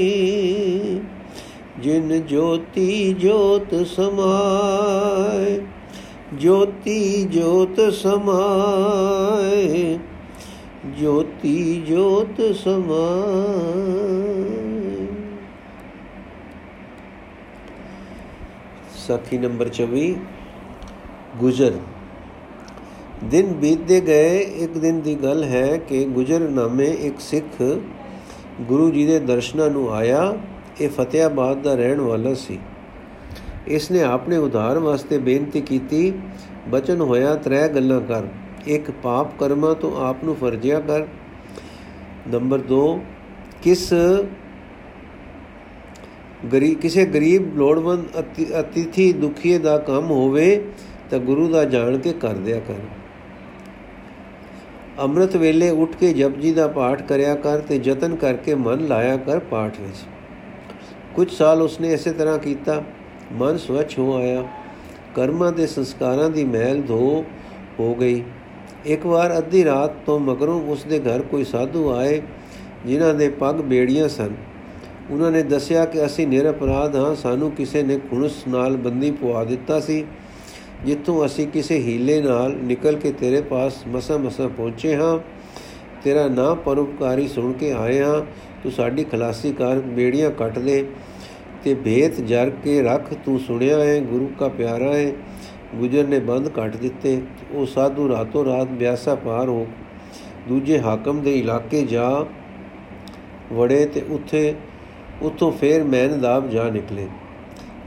[1.82, 5.60] ਜਿਨ ਜੋਤੀ ਜੋਤ ਸਮਾਏ,
[6.34, 9.98] ਜੋਤੀ ਜੋਤ ਸਮਾਏ,
[11.00, 14.35] ਜੋਤੀ ਜੋਤ ਸਮਾਏ।
[19.06, 20.16] ਸਾਖੀ ਨੰਬਰ 24
[21.36, 21.72] ਗੁਜਰ।
[23.24, 27.62] ਦਿਨ ਬੀਤਦੇ ਗਏ, ਇੱਕ ਦਿਨ ਦੀ ਗੱਲ ਹੈ ਕਿ ਗੁਜਰ ਨਾਮੇ ਇੱਕ ਸਿੱਖ
[28.60, 30.36] ਗੁਰੂ ਜੀ ਦੇ ਦਰਸ਼ਨਾਂ ਨੂੰ ਆਇਆ।
[30.80, 32.58] ਇਹ ਫਤਿਆਬਾਦ ਦਾ ਰਹਿਣ ਵਾਲਾ ਸੀ।
[33.66, 36.12] ਇਸ ਨੇ ਆਪਣੇ ਉਧਾਰ ਵਾਸਤੇ ਬੇਨਤੀ ਕੀਤੀ,
[36.68, 38.22] ਬਚਨ ਹੋਇਆ ਤਰੇ ਗੱਲਾਂ ਕਰ।
[38.66, 41.00] ਇੱਕ ਪਾਪ ਕਰਮਾਂ ਤੋਂ ਆਪ ਨੂੰ ਫਰਜਿਆ ਕਰ।
[42.28, 42.98] ਨੰਬਰ 2
[43.62, 43.92] ਕਿਸ
[46.52, 48.04] ਗਰੀ, ਕਿਸੇ ਗਰੀਬ ਲੋੜਵੰਦ
[48.60, 50.64] ਅਤਿਥੀ ਦੁਖੀਏ ਦਾ ਕੰਮ ਹੋਵੇ
[51.10, 52.74] ਤਾਂ ਗੁਰੂ ਦਾ ਜਾਣ ਕੇ ਕਰ ਦਿਆ ਕਰ।
[54.98, 59.38] ਅੰਮ੍ਰਿਤ ਵੇਲੇ ਉੱਠ ਕੇ ਜਪਜੀ ਦਾ ਪਾਠ ਕਰਿਆ ਕਰ ਤੇ ਯਤਨ ਕਰਕੇ ਮਨ ਲਾਇਆ ਕਰ
[59.38, 59.96] ਪਾਠ ਵਿੱਚ।
[61.14, 62.82] ਕੁਝ ਸਾਲ ਉਸਨੇ ਇਸੇ ਤਰ੍ਹਾਂ ਕੀਤਾ।
[63.32, 64.48] ਮਨ ਸਵਚ ਹੋ ਆਇਆ।
[65.14, 67.24] ਕਰਮਾਂ ਦੇ ਸੰਸਕਾਰਾਂ ਦੀ ਮਹਿਲ ਧੋ
[67.80, 68.22] ਹੋ ਗਈ।
[68.86, 72.22] ਇੱਕ ਵਾਰ ਅੱਧੀ ਰਾਤ ਤੋਂ ਮਗਰੋਂ ਉਸਦੇ ਘਰ ਕੋਈ ਸਾਧੂ ਆਏ,
[72.86, 74.30] ਜਿਨ੍ਹਾਂ ਦੇ ਪੱਗ ਬੇੜੀਆਂ ਸਨ।
[75.10, 79.80] ਉਹਨਾਂ ਨੇ ਦੱਸਿਆ ਕਿ ਅਸੀਂ ਨਿਰਪਰਾਧ ਹਾਂ, ਸਾਨੂੰ ਕਿਸੇ ਨੇ ਖੁਣਸ ਨਾਲ ਬੰਦੀ ਪਵਾ ਦਿੱਤਾ
[79.80, 80.04] ਸੀ,
[80.86, 85.18] ਜਿੱਥੋਂ ਅਸੀਂ ਕਿਸੇ ਹੀਲੇ ਨਾਲ ਨਿਕਲ ਕੇ ਤੇਰੇ ਪਾਸ ਮਸਾ ਮਸਾ ਪਹੁੰਚੇ ਹਾਂ।
[86.04, 88.22] ਤੇਰਾ ਨਾਂ ਪਰਉਪਕਾਰੀ ਸੁਣ ਕੇ ਆਏ ਹਾਂ।
[88.62, 90.84] ਤੂੰ ਸਾਡੀ ਖਲਾਸੀ ਕਰ, ਬੇੜੀਆਂ ਕੱਟ ਦੇ
[91.64, 95.12] ਤੇ ਭੇਤ ਜਰ ਕੇ ਰੱਖ, ਤੂੰ ਸੁਣਿਆ ਹੈ, ਗੁਰੂ ਦਾ ਪਿਆਰਾ ਹੈ।
[95.74, 97.20] ਗੁਜਰ ਨੇ ਬੰਦ ਕੱਟ ਦਿੱਤੇ।
[97.52, 99.66] ਉਹ ਸਾਧੂ ਰਾਤੋਂ ਰਾਤ ਬਿਆਸਾ ਪਾਰ ਹੋ
[100.48, 102.26] ਦੂਜੇ ਹਾਕਮ ਦੇ ਇਲਾਕੇ ਜਾ
[103.52, 104.54] ਵੜੇ ਤੇ ਉੱਥੇ
[105.22, 107.06] ਉੱਥੋਂ ਫੇਰ ਮੈਨਦਾਬ ਜਾ ਨਿਕਲੇ।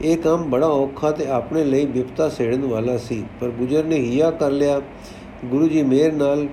[0.02, 4.30] ਇਹ ਕੰਮ ਬੜਾ ਔਖਾ ਤੇ ਆਪਣੇ ਲਈ ਵਿਪਤਾ ਸੇੜਨ ਵਾਲਾ ਸੀ, ਪਰ ਗੁਜਰ ਨੇ ਹਿਆ
[4.30, 4.80] ਕਰ ਲਿਆ।
[5.44, 6.46] ਗੁਰੂ ਜੀ ਮੇਰ ਨਾਲ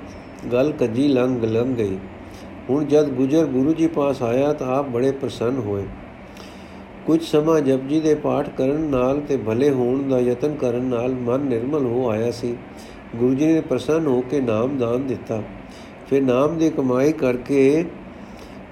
[0.51, 1.97] ਗੱਲ ਕੱਜੀ ਲੰਘ ਲੰਘ ਗਈ।
[2.69, 5.83] ਹੁਣ ਜਦ ਗੁਜਰ ਗੁਰੂ ਜੀ ਪਾਸ ਆਇਆ ਤਾਂ ਆਪ ਬੜੇ ਪ੍ਰਸੰਨ ਹੋਏ।
[7.05, 11.39] ਕੁਝ ਸਮਾਂ ਜਪਜੀ ਦੇ ਪਾਠ ਕਰਨ ਨਾਲ ਤੇ ਭਲੇ ਹੋਣ ਦਾ ਯਤਨ ਕਰਨ ਨਾਲ ਮਨ
[11.39, 12.55] ਨਿਰਮਲ ਹੋ ਆਇਆ ਸੀ।
[13.15, 15.41] ਗੁਰੂ ਜੀ ਨੇ ਪ੍ਰਸੰਨ ਹੋ ਕੇ ਨਾਮ ਦਾਨ ਦਿੱਤਾ।
[16.07, 17.85] ਫਿਰ ਨਾਮ ਦੀ ਕਮਾਈ ਕਰਕੇ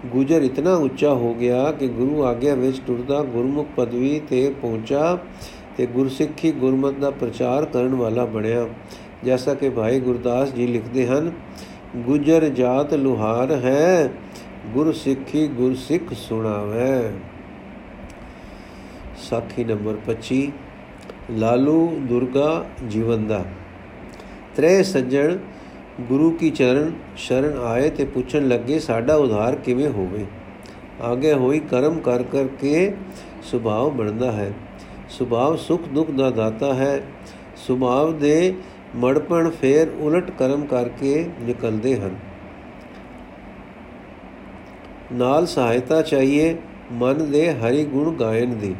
[0.05, 5.17] ਗੁਜਰ ਇਤਨਾ ਉੱਚਾ ਹੋ ਗਿਆ ਕਿ ਗੁਰੂ ਆਗਿਆ ਵਿੱਚ ਟੁਰਦਾ ਗੁਰਮੁਖ ਪਦਵੀ ਤੇ ਪਹੁੰਚਾ
[5.77, 8.67] ਤੇ ਗੁਰਸਿੱਖੀ ਗੁਰਮਤ ਦਾ ਪ੍ਰਚਾਰ ਕਰਨ ਵਾਲਾ ਬਣਿਆ।
[9.23, 11.31] ਜੈਸਾ ਕਿ ਭਾਈ ਗੁਰਦਾਸ ਜੀ ਲਿਖਦੇ ਹਨ,
[11.95, 14.11] ਗੁਜਰ ਜਾਤ ਲੁਹਾਰ ਹੈ,
[14.73, 17.11] ਗੁਰਸਿੱਖੀ ਗੁਰਸਿੱਖ ਸੁਣਾਵੇ।
[19.17, 20.51] ਸਾਖੀ ਨੰਬਰ 25
[21.31, 23.45] ਲਾਲੂ ਦੁਰਗਾ ਜੀਵਨ ਦਾ।
[24.55, 25.37] ਤ੍ਰੇ ਸੱਜਣ
[26.01, 30.25] ਗੁਰੂ ਕੀ ਚਰਨ ਸ਼ਰਨ ਆਏ ਤੇ ਪੁੱਛਣ ਲੱਗੇ, ਸਾਡਾ ਉਧਾਰ ਕਿਵੇਂ ਹੋਵੇ?
[31.01, 32.93] ਆਗੇ ਹੋਈ ਕਰਮ ਕਰ ਕਰਕੇ
[33.43, 34.51] ਸੁਭਾਵ ਬਣਦਾ ਹੈ।
[35.09, 37.01] ਸੁਭਾਵ ਸੁਖ ਦੁਖ ਦਾ ਦਾਤਾ ਹੈ।
[37.57, 38.53] ਸੁਭਾਵ ਦੇ
[38.95, 42.15] ਮੜਪਣ ਫੇਰ ਉਲਟ ਕਰਮ ਕਰਕੇ ਨਿਕਲਦੇ ਹਨ।
[45.13, 46.55] ਨਾਲ ਸਹਾਇਤਾ ਚਾਹੀਏ
[46.91, 48.75] ਮਨ ਦੇ ਹਰੀ ਗੁਣ ਗਾਇਨ ਦੀ,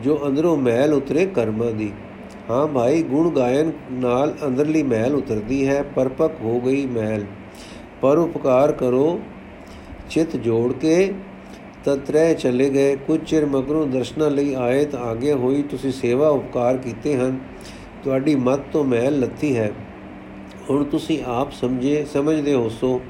[0.00, 1.92] ਜੋ ਅੰਦਰੋਂ ਮੈਲ ਉਤਰੇ ਕਰਮਾਂ ਦੀ।
[2.50, 7.24] ਹਾਂ ਭਾਈ, ਗੁਣ ਗਾਇਨ ਨਾਲ ਅੰਦਰਲੀ ਮਹਿਲ ਉਤਰਦੀ ਹੈ, ਪਰਪਕ ਹੋ ਗਈ ਮਹਿਲ
[8.00, 9.20] ਪਰ ਉਪਕਾਰ ਕਰੋ,
[10.10, 11.12] ਚਿਤ ਜੋੜ ਕੇ,
[11.84, 16.76] ਤਤਰੇ ਚਲੇ ਗਏ। ਕੁਝ ਚਿਰ ਮਗਰੋਂ ਦਰਸ਼ਨਾਂ ਲਈ ਆਏ ਤਾਂ ਆਗੇ ਹੋਈ ਤੁਸੀਂ ਸੇਵਾ ਉਪਕਾਰ
[16.76, 17.38] ਕੀਤੇ ਹਨ।
[18.04, 19.72] ਤੁਹਾਡੀ ਮਤ ਤੋਂ ਮਹਿਲ ਲੱਤੀ ਹੈ।
[20.70, 23.00] ਹੁਣ ਤੁਸੀਂ ਆਪ ਸਮਝੇ, ਸਮਝਦੇ ਹੋ ਸੋ।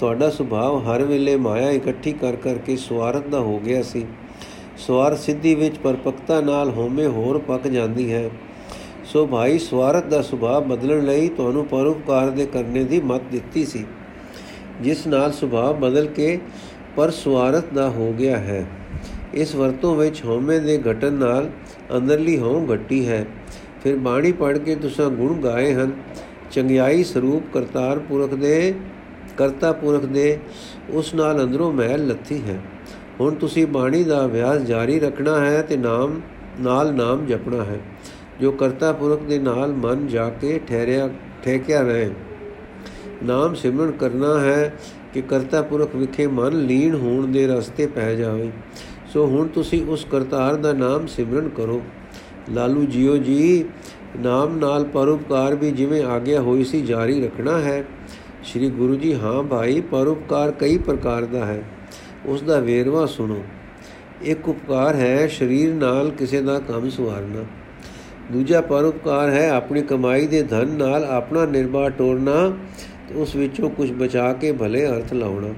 [0.00, 4.06] ਤੁਹਾਡਾ ਸੁਭਾਅ ਹਰ ਵੇਲੇ ਮਾਇਆ ਇਕੱਠੀ ਕਰ ਕਰਕੇ ਸਵਾਰਥ ਦਾ ਹੋ ਗਿਆ ਸੀ।
[4.78, 8.30] ਸਵਾਰ ਸਿੱਧੀ ਵਿੱਚ ਪਰਪਕਤਾ ਨਾਲ ਹੋਮੇ ਹੋਰ ਪੱਕ ਜਾਂਦੀ ਹੈ।
[9.12, 13.84] ਸੋ ਭਾਈ, ਸਵਾਰਥ ਦਾ ਸੁਭਾਅ ਬਦਲਣ ਲਈ ਤੁਹਾਨੂੰ ਪਰਉਪਕਾਰ ਦੇ ਕਰਨੇ ਦੀ ਮਤ ਦਿੱਤੀ ਸੀ।
[14.80, 16.38] ਜਿਸ ਨਾਲ ਸੁਭਾਅ ਬਦਲ ਕੇ
[16.96, 18.66] ਪਰ ਸਵਾਰਥ ਦਾ ਹੋ ਗਿਆ ਹੈ।
[19.34, 21.50] ਇਸ ਵਰਤੋਂ ਵਿੱਚ ਹਉਮੈ ਦੇ ਘਟਨ ਨਾਲ
[21.96, 23.26] ਅੰਦਰਲੀ ਹਉ ਘਟੀ ਹੈ।
[23.84, 25.92] ਫਿਰ ਬਾਣੀ ਪੜ੍ਹ ਕੇ ਤੁਸੀਂ ਗੁਣ ਗਾਏ ਹਨ।
[26.50, 28.74] ਚੰਗਿਆਈ ਸਰੂਪ ਕਰਤਾਰ ਪੁਰਖ ਦੇ,
[29.36, 30.38] ਕਰਤਾ ਪੁਰਖ ਦੇ,
[30.90, 32.60] ਉਸ ਨਾਲ ਅੰਦਰੋਂ ਮਹਿਲ ਲੱਥੀ ਹੈ।
[33.20, 36.20] ਹੁਣ ਤੁਸੀਂ ਬਾਣੀ ਦਾ ਅਭਿਆਸ ਜਾਰੀ ਰੱਖਣਾ ਹੈ ਤੇ ਨਾਮ,
[36.60, 37.80] ਨਾਲ ਨਾਮ ਜਪਣਾ ਹੈ।
[38.40, 41.10] ਜੋ ਕਰਤਾ ਪੁਰਖ ਦੇ ਨਾਲ ਮਨ ਜਾ ਕੇ ਠਹਿਰਿਆ
[41.42, 42.10] ਠੇਕਿਆ ਰਹੇ।
[43.24, 44.74] ਨਾਮ ਸਿਮਰਨ ਕਰਨਾ ਹੈ
[45.14, 48.50] ਕਿ ਕਰਤਾ ਪੁਰਖ ਵਿਖੇ ਮਨ ਲੀਨ ਹੋਣ ਦੇ ਰਸਤੇ ਪੈ ਜਾਵੇ।
[49.12, 51.82] ਸੋ ਹੁਣ ਤੁਸੀਂ ਉਸ ਕਰਤਾਰ ਦਾ ਨਾਮ ਸਿਮਰਨ ਕਰੋ।
[52.52, 53.64] ਲਾਲੂ ਜੀਓ ਜੀ,
[54.18, 57.84] ਨਾਮ ਨਾਲ ਪਰਉਪਕਾਰ ਵੀ ਜਿਵੇਂ ਆਗਿਆ ਹੋਈ ਸੀ ਜਾਰੀ ਰੱਖਣਾ ਹੈ।
[58.44, 61.64] ਸ੍ਰੀ ਗੁਰੂ ਜੀ, ਹਾਂ ਭਾਈ, ਪਰਉਪਕਾਰ ਕਈ ਪ੍ਰਕਾਰ ਦਾ ਹੈ।
[62.26, 63.42] ਉਸ ਦਾ ਵੇਰਵਾ ਸੁਣੋ।
[64.22, 67.44] ਇੱਕ ਉਪਕਾਰ ਹੈ ਸਰੀਰ ਨਾਲ ਕਿਸੇ ਦਾ ਕੰਮ ਸਵਾਰਨਾ।
[68.32, 72.52] ਦੂਜਾ ਪਰਉਪਕਾਰ ਹੈ ਆਪਣੀ ਕਮਾਈ ਦੇ ਧਨ ਨਾਲ ਆਪਣਾ ਨਿਰਵਾਹ ਟੋਰਨਾ
[73.08, 75.48] ਤੇ ਉਸ ਵਿੱਚੋਂ ਕੁਝ ਬਚਾ ਕੇ ਭਲੇ ਅਰਥ ਲਾਉਣਾ।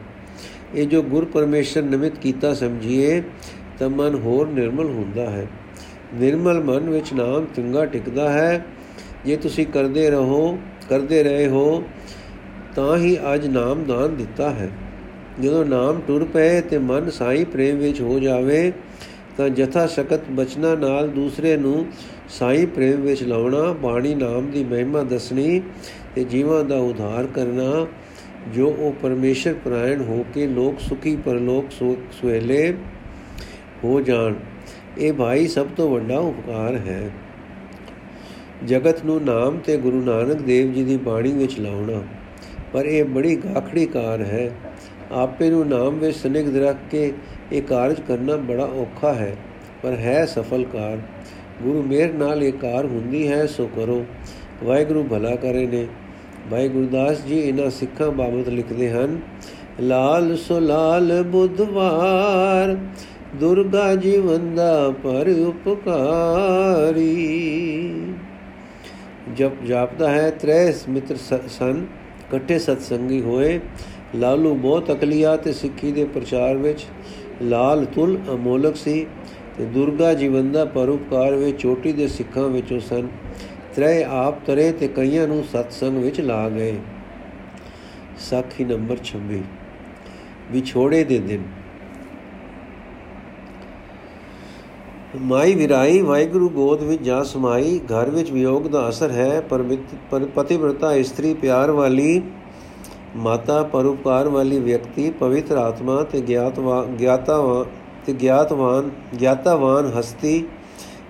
[0.74, 3.22] ਇਹ ਜੋ ਗੁਰ ਪਰਮੇਸ਼ਰ ਨਿਮਿਤ ਕੀਤਾ ਸਮਝੀਏ,
[3.78, 5.46] ਤਾਂ ਮਨ ਹੋਰ ਨਿਰਮਲ ਹੁੰਦਾ ਹੈ।
[6.14, 8.64] ਨਿਰਮਲ ਮਨ ਵਿੱਚ ਨਾਮ ਚੰਗਾ ਟਿਕਦਾ ਹੈ।
[9.26, 11.82] ਜੇ ਤੁਸੀਂ ਕਰਦੇ ਰਹੋ, ਕਰਦੇ ਰਹੇ ਹੋ,
[12.76, 14.70] ਤਾਂ ਹੀ ਅੱਜ ਨਾਮ ਦਾਨ ਦਿੱਤਾ ਹੈ।
[15.40, 18.72] ਜਦੋਂ ਨਾਮ ਟੁਰ ਪਏ ਤੇ ਮਨ ਸਾਈ ਪ੍ਰੇਮ ਵਿੱਚ ਹੋ ਜਾਵੇ,
[19.36, 21.86] ਤਾਂ ਜਥਾ ਸ਼ਕਤ ਬਚਨਾ ਨਾਲ ਦੂਸਰੇ ਨੂੰ
[22.32, 25.60] ਸਾਈ ਪ੍ਰੇਮ ਵਿੱਚ ਲਾਉਣਾ, ਬਾਣੀ ਨਾਮ ਦੀ ਮਹਿਮਾ ਦੱਸਣੀ
[26.14, 27.86] ਤੇ ਜੀਵਾਂ ਦਾ ਉਧਾਰ ਕਰਨਾ,
[28.54, 31.70] ਜੋ ਉਹ ਪਰਮੇਸ਼ਰ ਪ੍ਰਾਇਣ ਹੋ ਕੇ ਲੋਕ ਸੁਖੀ ਪਰਲੋਕ
[32.12, 32.74] ਸੁਹੇਲੇ
[33.84, 34.34] ਹੋ ਜਾਣ।
[34.98, 37.10] ਇਹ ਭਾਈ ਸਭ ਤੋਂ ਵੱਡਾ ਉਪਕਾਰ ਹੈ।
[38.66, 42.02] ਜਗਤ ਨੂੰ ਨਾਮ ਤੇ ਗੁਰੂ ਨਾਨਕ ਦੇਵ ਜੀ ਦੀ ਬਾਣੀ ਵਿੱਚ ਲਾਉਣਾ।
[42.72, 44.50] ਪਰ ਇਹ ਬੜੀ ਗਾਖੜੀ ਕਾਰ ਹੈ।
[45.12, 47.12] ਆਪੇ ਨੂੰ ਨਾਮ ਵਿੱਚ ਸਨਿਗਧ ਰੱਖ ਕੇ
[47.52, 49.36] ਇਹ ਕਾਰਜ ਕਰਨਾ ਬੜਾ ਔਖਾ ਹੈ,
[49.82, 50.98] ਪਰ ਹੈ ਸਫਲ ਕਾਰ।
[51.62, 54.04] ਗੁਰੂ ਮੇਰ ਨਾਲ ਇਹ ਕਾਰ ਹੁੰਦੀ ਹੈ, ਸੋ ਕਰੋ।
[54.64, 55.86] ਵਾਹਿਗੁਰੂ ਭਲਾ ਕਰੇ ਨੇ।
[56.50, 59.20] ਭਾਈ ਗੁਰਦਾਸ ਜੀ ਇਹਨਾਂ ਸਿੱਖਾਂ ਬਾਬਤ ਲਿਖਦੇ ਹਨ,
[59.80, 62.76] ਲਾਲ ਸੋ ਲਾਲ ਬੁੱਧਵਾਰ,
[63.40, 67.12] ਦੁਰਗਾ ਜੀਵਨ ਦਾ ਪਰ ਉਪਕਾਰੀ।
[69.36, 71.16] ਜਪ ਜਾਪਦਾ ਹੈ ਤ੍ਰੈ ਮਿੱਤਰ
[71.48, 71.84] ਸਨ,
[72.20, 73.58] ਇਕੱਠੇ ਸਤਸੰਗੀ ਹੋਏ।
[74.16, 76.84] ਲਾਲੂ ਬਹੁਤ ਅਕਲੀਆ ਤੇ ਸਿੱਖੀ ਦੇ ਪ੍ਰਚਾਰ ਵਿੱਚ
[77.42, 79.06] ਲਾਲ ਤੁਲ ਅਮੋਲਕ ਸੀ।
[79.58, 83.08] ਤੇ ਦੁਰਗਾ ਜੀਵਨ ਦਾ ਪਰਉਪਕਾਰ ਵਿੱਚ ਚੋਟੀ ਦੇ ਸਿੱਖਾਂ ਵਿੱਚੋਂ ਸਨ।
[83.74, 86.78] ਤ੍ਰੈ ਆਪ ਤਰੇ ਤੇ ਕਈਆਂ ਨੂੰ ਸਤਸੰਗ ਵਿੱਚ ਲਾ ਗਏ।
[88.20, 89.42] ਸਾਖੀ ਨੰਬਰ 26
[90.52, 91.42] ਵਿਛੋੜੇ ਦੇ ਦਿਨ।
[95.20, 99.62] ਮਾਈ ਵਿਰਾਈ, ਵਾਹਿਗੁਰੂ ਗੋਦ ਵਿੱਚ ਜਾ ਸਮਾਈ, ਘਰ ਵਿੱਚ ਵਿਯੋਗ ਦਾ ਅਸਰ ਹੈ, ਪਰ
[100.34, 102.22] ਪਤਿਵ੍ਰਤਾ ਇਸਤਰੀ ਪਿਆਰ ਵਾਲੀ
[103.16, 107.64] ਮਾਤਾ, ਪਰਉਪਕਾਰ ਵਾਲੀ ਵਿਅਕਤੀ, ਪਵਿੱਤਰ ਆਤਮਾ ਤੇ ਗਿਆਤਵਾ ਗਿਆਤਾਵਾਂ
[108.06, 110.44] ਤੇ ਗਿਆਤਵਾਨ, ਗਿਆਤਾਵਾਨ ਹਸਤੀ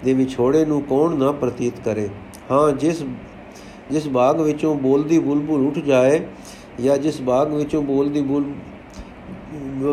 [0.05, 2.09] ਦੇ ਵਿਛੋੜੇ ਨੂੰ ਕੌਣ ਨਾ ਪ੍ਰਤੀਤ ਕਰੇ?
[2.51, 3.03] ਹਾਂ, ਜਿਸ
[3.91, 6.21] ਜਿਸ ਬਾਗ ਵਿੱਚੋਂ ਬੋਲਦੀ ਬੁਲਬੁਲ ਉੱਠ ਜਾਏ
[6.85, 8.45] ਜਾਂ ਜਿਸ ਬਾਗ ਵਿੱਚੋਂ ਬੋਲਦੀ ਬੁਲ,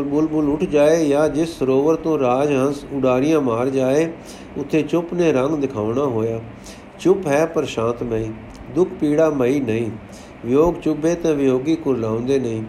[0.03, 4.11] ਬੁਲਬੁਲ ਉੱਠ ਜਾਏ ਜਾਂ ਜਿਸ ਸਰੋਵਰ ਤੋਂ ਰਾਜ ਹੰਸ ਉਡਾਰੀਆਂ ਮਾਰ ਜਾਏ,
[4.57, 6.39] ਉੱਥੇ ਚੁੱਪ ਨੇ ਰੰਗ ਦਿਖਾਉਣਾ ਹੋਇਆ।
[6.99, 8.31] ਚੁੱਪ ਹੈ ਪਰ ਸ਼ਾਂਤਮਈ
[8.75, 9.89] ਦੁੱਖ ਪੀੜਾ ਮਈ ਨਹੀਂ।
[10.45, 12.63] ਵਿਯੋਗ ਚੁੱਭੇ ਤਾਂ ਵਿਯੋਗੀ ਕੁਰਲਾਉਂਦੇ ਨਹੀਂ।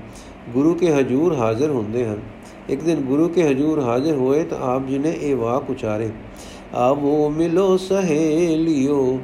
[0.49, 2.21] ਗੁਰੂ ਕੇ ਹਜੂਰ ਹਾਜ਼ਰ ਹੁੰਦੇ ਹਨ।
[2.71, 6.11] ਇੱਕ ਦਿਨ ਗੁਰੂ ਕੇ ਹਜੂਰ ਹਾਜ਼ਰ ਹੋਏ ਤਾਂ ਆਪ ਜੀ ਨੇ ਇਹ ਵਾਕ ਉਚਾਰੇ,
[6.75, 9.19] ਆਵੋ ਮਿਲੋ ਸਹੇਲਿਓ,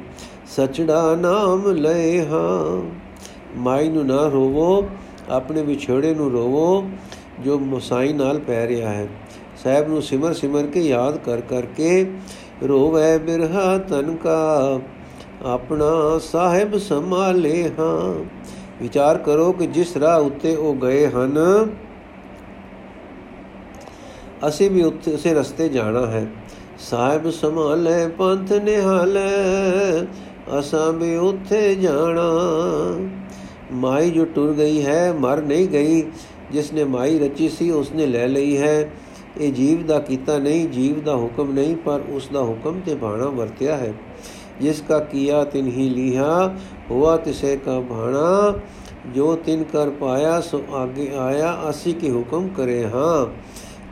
[0.47, 2.81] ਸਚੜਾ ਨਾਮ ਲੈ ਹਾਂ।
[3.57, 4.87] ਮਾਈ ਨੂੰ ਨਾ ਰੋਵੋ,
[5.29, 6.83] ਆਪਣੇ ਵਿਛੜੇ ਨੂੰ ਰੋਵੋ,
[7.43, 9.07] ਜੋ ਮੁਸਾਈ ਨਾਲ ਪੈ ਰਿਹਾ ਹੈ।
[9.63, 12.05] ਸਾਹਿਬ ਨੂੰ ਸਿਮਰ ਸਿਮਰ ਕੇ ਯਾਦ ਕਰ ਕਰਕੇ
[12.63, 14.79] ਰੋਵੇ ਬਿਰਹਾ ਤਨ ਕਾ,
[15.45, 18.13] ਆਪਣਾ ਸਾਹਿਬ ਸੰਭਾਲੇ ਹਾਂ।
[18.81, 21.37] ਵਿਚਾਰ ਕਰੋ ਕਿ ਜਿਸ ਰਾਹ ਉੱਤੇ ਉਹ ਗਏ ਹਨ
[24.47, 26.27] ਅਸੀਂ ਵੀ ਉੱਥੇ ਉਸੇ ਰਸਤੇ ਜਾਣਾ ਹੈ।
[26.79, 30.07] ਸਾਹਿਬ ਸੰਭਾਲੇ, ਪੰਥ ਨਿਹਾਲੇ,
[30.59, 32.31] ਅਸਾਂ ਵੀ ਉੱਥੇ ਜਾਣਾ।
[33.71, 36.01] ਮਾਈ ਜੋ ਟੁਰ ਗਈ ਹੈ, ਮਰ ਨਹੀਂ ਗਈ।
[36.51, 38.91] ਜਿਸ ਨੇ ਮਾਈ ਰਚੀ ਸੀ, ਉਸ ਨੇ ਲੈ ਲਈ ਹੈ।
[39.41, 43.25] ਇਹ ਜੀਵ ਦਾ ਕੀਤਾ ਨਹੀਂ, ਜੀਵ ਦਾ ਹੁਕਮ ਨਹੀਂ, ਪਰ ਉਸ ਦਾ ਹੁਕਮ ਤੇ ਬਾਣਾ
[43.25, 43.93] ਵਰਤਿਆ ਹੈ।
[44.61, 46.55] ਜਿਸ ਕਾ ਕੀਆ ਤਿਨ ਹੀ ਲੀਹਾ,
[46.91, 48.53] ਹੁਆ ਤਿਸੇ ਕਾ ਬਾਣਾ
[49.15, 53.27] ਜੋ ਤਿਨ ਕਰ ਪਾਇਆ, ਸੋ ਆਗੇ ਆਇਆ, ਅਸੀਂ ਕੀ ਹੁਕਮ ਕਰੇ ਹਾਂ?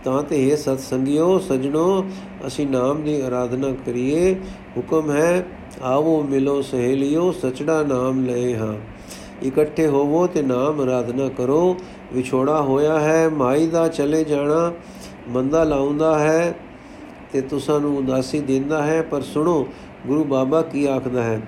[0.05, 2.05] ਤਾਂ ਤੇ ਇਹ ਸਤ ਸੰਗਿਓ ਸਜਣੋ,
[2.47, 4.35] ਅਸੀਂ ਨਾਮ ਦੀ ਆਰਾਧਨਾ ਕਰੀਏ।
[4.77, 5.45] ਹੁਕਮ ਹੈ,
[5.81, 8.73] ਆਵੋ ਮਿਲੋ ਸਹੇਲਿਓ, ਸਚੜਾ ਨਾਮ ਲਏ ਹਾਂ।
[9.45, 11.77] ਇਕੱਠੇ ਹੋਵੋ ਤੇ ਨਾਮ ਆਰਾਧਨਾ ਕਰੋ।
[12.13, 14.73] ਵਿਛੋੜਾ ਹੋਇਆ ਹੈ, ਮਾਈ ਦਾ ਚਲੇ ਜਾਣਾ,
[15.29, 16.55] ਮੰਦਾ ਲਾਉਂਦਾ ਹੈ,
[17.33, 19.67] ਤੇ ਤੁਸਾਂ ਨੂੰ ਉਦਾਸੀ ਦਿੰਦਾ ਹੈ। ਪਰ ਸੁਣੋ,
[20.07, 21.41] ਗੁਰੂ ਬਾਬਾ ਕੀ ਆਖਦਾ ਹੈ?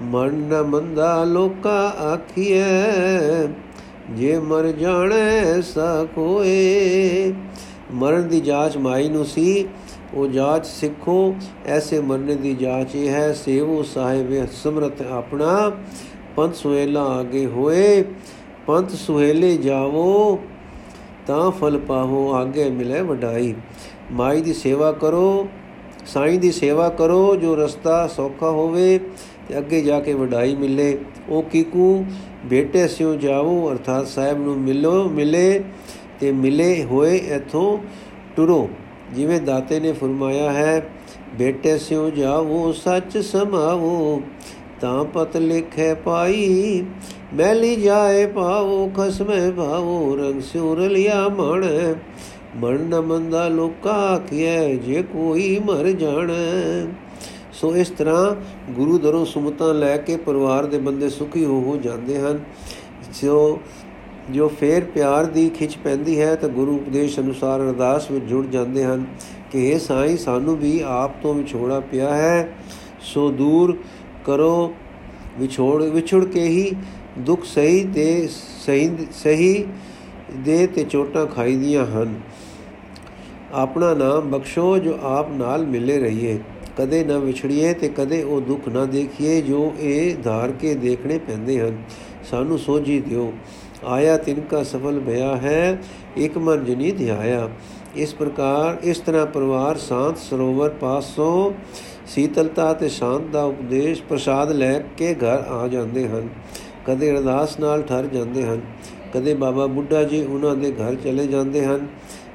[0.00, 3.46] ਮਨ ਨ ਮੰਦਾ ਲੋਕਾ ਆਖੀਐ,
[4.10, 7.32] ਜੇ ਮਰ ਜਾਣੇ ਸਾ ਕੋਏ।
[7.92, 9.68] ਮਰਨ ਦੀ ਜਾਂਚ ਮਾਈ ਨੂੰ ਸੀ।
[10.14, 11.34] ਉਹ ਜਾਂਚ ਸਿੱਖੋ,
[11.66, 15.72] ਐਸੇ ਮਰਨੇ ਦੀ ਜਾਂਚ ਇਹ ਹੈ, ਸੇਵੋ ਸਾਹਿਬ ਸਮਰਤ ਆਪਣਾ।
[16.36, 18.04] ਪੰਥ ਸੁਹੇਲਾ ਆਗੇ ਹੋਏ,
[18.66, 20.38] ਪੰਥ ਸੁਹੇਲੇ ਜਾਵੋ,
[21.26, 23.54] ਤਾਂ ਫਲ ਪਾਹੋ ਆਗੇ ਮਿਲੇ ਵਡਾਈ।
[24.12, 25.48] ਮਾਈ ਦੀ ਸੇਵਾ ਕਰੋ,
[26.06, 29.00] ਸਾਈਂ ਦੀ ਸੇਵਾ ਕਰੋ, ਜੋ ਰਸਤਾ ਸੌਖਾ ਹੋਵੇ,
[29.48, 30.98] ਤੇ ਅੱਗੇ ਜਾ ਕੇ ਵਡਾਈ ਮਿਲੇ।
[31.28, 32.04] ਉਹ ਕੀਕੂ
[32.44, 35.64] ਬੇਟੇ ਸਿਓ ਜਾਵੋ, ਅਰਥਾਤ ਸਾਹਿਬ ਨੂੰ ਮਿਲੋ, ਮਿਲੇ।
[36.20, 37.78] ਤੇ ਮਿਲੇ ਹੋਏ ਇਥੋਂ
[38.36, 38.68] ਟੁਰੋ,
[39.14, 40.90] ਜਿਵੇਂ ਦਾਤੇ ਨੇ ਫਰਮਾਇਆ ਹੈ,
[41.38, 44.22] ਬੇਟੇ ਸਿਓ ਜਾਵੋ, ਸੱਚ ਸਮਾਵੋ,
[44.80, 46.84] ਤਾਂ ਪਤ ਲਿਖੇ ਪਾਈ,
[47.34, 51.64] ਮੈਲੀ ਜਾਏ ਪਾਵੋ ਖਸਮੇ ਭਾਵੋ, ਰੰਗ ਸਿਉਰ ਲਿਆ ਮਣ
[52.56, 56.32] ਮਨ ਨ ਮੰਦਾ ਲੋਕਾ ਆਖਿਐ, ਜੇ ਕੋਈ ਮਰ ਜਾਣ।
[57.52, 58.34] ਸੋ ਇਸ ਤਰ੍ਹਾਂ
[58.72, 62.38] ਗੁਰੂ ਦਰੋਂ ਸੁਮਤਾਂ ਲੈ ਕੇ ਪਰਿਵਾਰ ਦੇ ਬੰਦੇ ਸੁਖੀ ਹੋ ਹੋ ਜਾਂਦੇ ਹਨ।
[63.22, 63.60] ਜੋ
[64.30, 68.84] ਜੋ ਫੇਰ ਪਿਆਰ ਦੀ ਖਿੱਚ ਪੈਂਦੀ ਹੈ ਤਾਂ ਗੁਰੂ ਉਪਦੇਸ਼ ਅਨੁਸਾਰ ਅਰਦਾਸ ਵਿੱਚ ਜੁੜ ਜਾਂਦੇ
[68.84, 69.04] ਹਨ
[69.52, 72.56] ਕਿ ਇਹ ਸਾਈਂ ਸਾਨੂੰ ਵੀ ਆਪ ਤੋਂ ਵਿਛੋੜਾ ਪਿਆ ਹੈ।
[73.00, 73.78] ਸੋ ਦੂਰ
[74.24, 74.74] ਕਰੋ
[75.38, 76.72] ਵਿਛੋੜ, ਵਿਛੜ ਕੇ ਹੀ
[77.18, 78.28] ਦੁੱਖ ਸਹੀ ਤੇ
[78.66, 79.66] ਸਹੀ ਸਹੀ
[80.36, 82.20] ਦੇ ਤੇ ਚੋਟਾਂ ਖਾਈਦੀਆਂ ਹਨ।
[83.52, 86.38] ਆਪਣਾ ਨਾਮ ਬਖਸ਼ੋ ਜੋ ਆਪ ਨਾਲ ਮਿਲੇ ਰਹੀਏ।
[86.78, 91.60] ਕਦੇ ਨਾ ਵਿਛੜੀਏ ਤੇ ਕਦੇ ਉਹ ਦੁੱਖ ਨਾ ਦੇਖੀਏ ਜੋ ਇਹ ਧਾਰ ਕੇ ਦੇਖਣੇ ਪੈਂਦੇ
[91.60, 91.82] ਹਨ।
[92.30, 93.32] ਸਾਨੂੰ ਸੋਝੀ ਦਿਓ।
[93.84, 95.78] ਆਇਆ ਤਿਨਕਾ ਸਫਲ ਭਇਆ ਹੈ,
[96.16, 97.48] ਇੱਕ ਮਨ ਜਨੀ ਧਿਆਇਆ।
[97.96, 101.52] ਇਸ ਪ੍ਰਕਾਰ ਇਸ ਤਰ੍ਹਾਂ ਪਰਿਵਾਰ ਸ਼ਾਂਤ ਸਰੋਵਰ ਪਾਸੋਂ
[102.06, 106.28] ਸੀਤਲਤਾ ਤੇ ਸ਼ਾਂਤ ਦਾ ਉਪਦੇਸ਼ ਪ੍ਰਸਾਦ ਲੈ ਕੇ ਘਰ ਆ ਜਾਂਦੇ ਹਨ।
[106.86, 108.60] ਕਦੇ ਅਰਦਾਸ ਨਾਲ ਠਰ ਜਾਂਦੇ ਹਨ,
[109.14, 111.86] ਕਦੇ ਬਾਬਾ ਬੁੱਢਾ ਜੀ ਉਹਨਾਂ ਦੇ ਘਰ ਚਲੇ ਜਾਂਦੇ ਹਨ।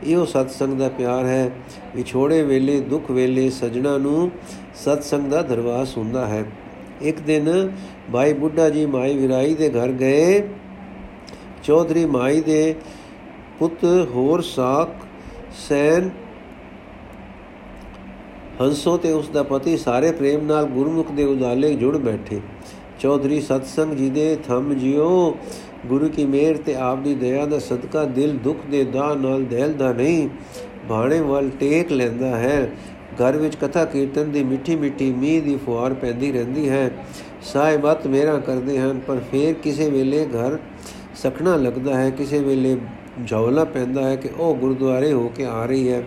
[0.03, 1.51] ਇਹੋ ਸਤਸੰਗ ਦਾ ਪਿਆਰ ਹੈ।
[1.95, 4.31] ਵਿਛੋੜੇ ਵੇਲੇ, ਦੁੱਖ ਵੇਲੇ ਸਜਣਾ ਨੂੰ
[4.75, 6.43] ਸਤਸੰਗ ਦਾ ਦਰਵਾਸ ਹੁੰਦਾ ਹੈ।
[7.01, 7.71] ਇੱਕ ਦਿਨ
[8.13, 10.41] ਭਾਈ ਬੁੱਢਾ ਜੀ ਮਾਈ ਵਿਰਾਈ ਦੇ ਘਰ ਗਏ।
[11.63, 12.75] ਚੌਧਰੀ ਮਾਈ ਦੇ
[13.59, 13.83] ਪੁੱਤ
[14.15, 15.05] ਹੋਰ ਸਾਖ
[15.59, 16.09] ਸੈਨ
[18.61, 22.39] ਹੰਸੋ ਤੇ ਉਸ ਦਾ ਪਤੀ ਸਾਰੇ ਪ੍ਰੇਮ ਨਾਲ ਗੁਰਮੁਖ ਦੇ ਉਦਾਲੇ ਜੁੜ ਬੈਠੇ।
[22.99, 25.37] ਚੌਧਰੀ ਸਤਸੰਗ ਜੀ ਦੇ ਥੰਮ ਜਿਓ
[25.87, 29.91] ਗੁਰੂ ਕੀ ਮਿਹਰ ਤੇ ਆਪ ਦੀ ਦਇਆ ਦਾ ਸਦਕਾ ਦਿਲ ਦੁੱਖ ਦੇ ਦਾ ਨਾਲ ਦਹਿਲਦਾ
[29.93, 30.29] ਨਹੀਂ,
[30.89, 32.69] ਬਾਣੇ ਵੱਲ ਟੇਕ ਲੈਂਦਾ ਹੈ।
[33.15, 36.89] ਘਰ ਵਿੱਚ ਕਥਾ ਕੀਰਤਨ ਦੀ ਮਿੱਠੀ ਮਿੱਠੀ ਮੀਂਹ ਦੀ ਫੁਆਰ ਪੈਂਦੀ ਰਹਿੰਦੀ ਹੈ।
[37.43, 40.57] ਸਾਹਿਬਤ ਮੇਰਾ ਕਰਦੇ ਹਨ, ਪਰ ਫੇਰ ਕਿਸੇ ਵੇਲੇ ਘਰ
[41.23, 42.77] ਸਖਣਾ ਲੱਗਦਾ ਹੈ, ਕਿਸੇ ਵੇਲੇ
[43.23, 46.03] ਜੌਲਾ ਪੈਂਦਾ ਹੈ ਕਿ ਉਹ ਗੁਰਦੁਆਰੇ ਹੋ ਕੇ ਆ ਰਹੀ ਹੈ।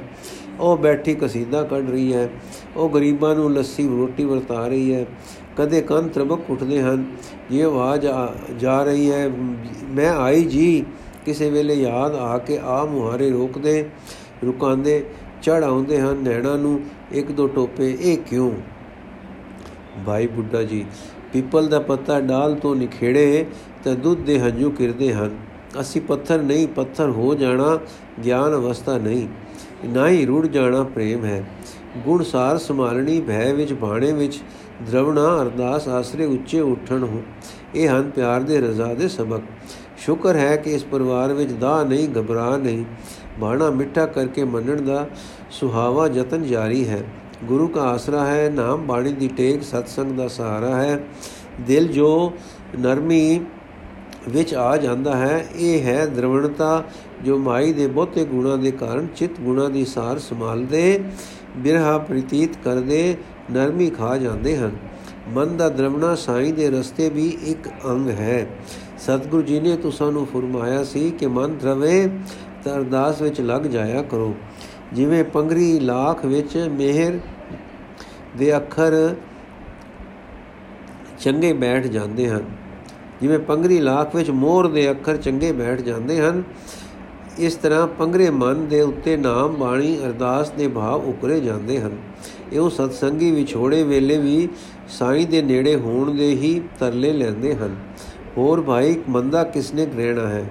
[0.61, 2.29] ਉਹ ਬੈਠੀ ਕਸੀਦਾ ਕੱਢ ਰਹੀ ਹੈ।
[2.77, 5.07] ਉਹ ਗਰੀਬਾਂ ਨੂੰ ਲੱਸੀ, ਰੋਟੀ ਵਰਤਾ ਰਹੀ ਹੈ।
[5.57, 7.05] ਕਦੇ ਕੰਨ ਤਰਬਕ ਉੱਠਦੇ ਹਨ।
[7.53, 8.07] ਇਹ ਆਵਾਜ਼
[8.59, 9.31] ਜਾ ਰਹੀ ਹੈ,
[9.89, 10.85] ਮੈਂ ਆਈ ਜੀ।
[11.25, 13.89] ਕਿਸੇ ਵੇਲੇ ਯਾਦ ਆ ਕੇ ਆ ਮੁਹਾਰੇ ਰੋਕਦੇ,
[14.47, 15.05] ਰੁਕਾਉਂਦੇ
[15.43, 16.81] ਚੜ ਆਉਂਦੇ ਹਨ ਨੈਣਾ ਨੂੰ
[17.13, 18.53] ਇੱਕ ਦੋ ਟੋਪੇ, ਇਹ ਕਿਉਂ?
[20.07, 20.85] ਭਾਈ ਬੁੱਢਾ ਜੀ,
[21.33, 23.47] ਪੀਪਲ ਦਾ ਪੱਤਾ ਡਾਲ ਤੋਂ ਨਿਖੇੜੇ
[23.87, 25.37] ਤਾਂ ਦੁੱਧ ਦੇ ਹੰਝੂ ਕਿਰਦੇ ਹਨ।
[25.81, 27.79] ਅਸੀਂ ਪੱਥਰ ਨਹੀਂ, ਪੱਥਰ ਹੋ ਜਾਣਾ,
[28.25, 29.29] ਗਿਆਨ ਅਵਸਥਾ ਨਹੀਂ।
[29.85, 31.45] ਨਾ ਹੀ ਰੁੜ ਜਾਣਾ ਪ੍ਰੇਮ ਹੈ।
[32.05, 34.43] ਗੁਣ ਸਾਰ ਸੰਭਾਲਣੀ, ਭੈ ਵਿੱਚ, ਬਾਣੇ ਵਿੱਚ,
[34.93, 37.23] ਦਰਵਣਾ ਅਰਦਾਸ ਆਸਰੇ ਉੱਚੇ ਉੱਠਣ ਹੋ।
[37.75, 39.41] ਇਹ ਹਨ ਪਿਆਰ ਦੇ ਰਜ਼ਾ ਦੇ ਸਬਕ।
[39.99, 42.85] ਸ਼ੁਕਰ ਹੈ ਕਿ ਇਸ ਪਰਿਵਾਰ ਵਿੱਚ ਦਾ ਨਹੀਂ, ਘਬਰਾ ਨਹੀਂ।
[43.39, 45.09] ਬਾਣਾ ਮਿੱਠਾ ਕਰਕੇ ਮੰਨਣ ਦਾ
[45.51, 47.03] ਸੁਹਾਵਾ ਯਤਨ ਜਾਰੀ ਹੈ।
[47.45, 51.05] ਗੁਰੂ ਦਾ ਆਸਰਾ ਹੈ, ਨਾਮ ਬਾਣੀ ਦੀ ਟੇਕ ਸਤਸੰਗ ਦਾ ਸਹਾਰਾ ਹੈ।
[51.61, 52.33] ਦਿਲ ਜੋ
[52.81, 53.41] ਨਰਮੀ
[54.29, 56.85] ਵਿੱਚ ਆ ਜਾਂਦਾ ਹੈ। ਇਹ ਹੈ ਦਰਵਣਤਾ
[57.25, 61.05] ਜੋ ਮਾਈ ਦੇ ਬਹੁਤੇ ਗੁਣਾ ਦੇ ਕਾਰਨ ਚਿਤ ਗੁਣਾ ਦੀ ਸਾਰ ਸੰਭਾਲਦੇ,
[61.57, 63.17] ਬਿਰਹਾ ਪ੍ਰਤੀਤ ਕਰਦੇ,
[63.51, 64.73] ਨਰਮੀ ਖਾ ਜਾਂਦੇ ਹਨ।
[65.29, 68.47] ਮਨ ਦਾ ਦਰਵਣਾ ਸਾਈਂ ਦੇ ਰਸਤੇ ਵੀ ਇੱਕ ਅੰਗ ਹੈ।
[68.99, 72.09] ਸਤਿਗੁਰੂ ਜੀ ਨੇ ਤੁਸਾਂ ਨੂੰ ਫਰਮਾਇਆ ਸੀ ਕਿ ਮਨ ਦਰਵੇ
[72.65, 74.35] ਤਾਂ ਅਰਦਾਸ ਵਿੱਚ ਲੱਗ ਜਾਇਆ ਕਰੋ।
[74.93, 77.19] ਜਿਵੇਂ ਪੰਗਰੀ ਲਾਖ ਵਿੱਚ ਮਿਹਰ
[78.39, 79.15] ਦੇ ਅੱਖਰ
[81.19, 82.66] ਚੰਗੇ ਬੈਠ ਜਾਂਦੇ ਹਨ।
[83.21, 86.43] ਜਿਵੇਂ ਪੰਗਰੀ ਲਾਖ ਵਿੱਚ ਮੋਰ ਦੇ ਅੱਖਰ ਚੰਗੇ ਬੈਠ ਜਾਂਦੇ ਹਨ,
[87.39, 91.97] ਇਸ ਤਰ੍ਹਾਂ ਪੰਗਰੇ ਮਨ ਦੇ ਉੱਤੇ ਨਾਮ ਬਾਣੀ ਅਰਦਾਸ ਦੇ ਭਾਵ ਉਕਰੇ ਜਾਂਦੇ ਹਨ।
[92.53, 94.49] ਇਹੋ ਸਤਸੰਗੀ ਵਿਛੋੜੇ ਵੇਲੇ ਵੀ
[94.89, 97.77] ਸਾਈਂ ਦੇ ਨੇੜੇ ਹੋਣ ਦੇ ਹੀ ਤਰਲੇ ਲੈਂਦੇ ਹਨ।
[98.39, 100.45] ਹੋਰ ਭਾਈ, ਮੰਦਾ ਕਿਸਨੇ ਰਹਿਣਾ ਹੈ?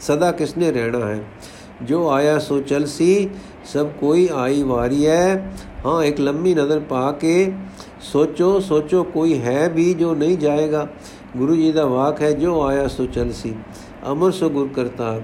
[0.00, 1.24] ਸਦਾ ਕਿਸਨੇ ਰਹਿਣਾ ਹੈ?
[1.82, 3.28] ਜੋ ਆਇਆ ਸੋ ਚਲ ਸੀ,
[3.64, 5.52] ਸਭ ਕੋਈ ਆਈ ਵਾਰੀ ਹੈ
[5.86, 7.52] ਹਾਂ, ਇੱਕ ਲੰਮੀ ਨਜ਼ਰ ਪਾ ਕੇ
[8.00, 10.88] ਸੋਚੋ ਸੋਚੋ ਕੋਈ ਹੈ ਵੀ ਜੋ ਨਹੀਂ ਜਾਏਗਾ।
[11.36, 13.54] ਗੁਰੂ ਜੀ ਦਾ ਵਾਕ ਹੈ, ਜੋ ਆਇਆ ਸੋ ਚਲ ਸੀ,
[14.12, 15.20] ਅਮਰ ਸੋ ਗੁਰ ਕਰਤਾ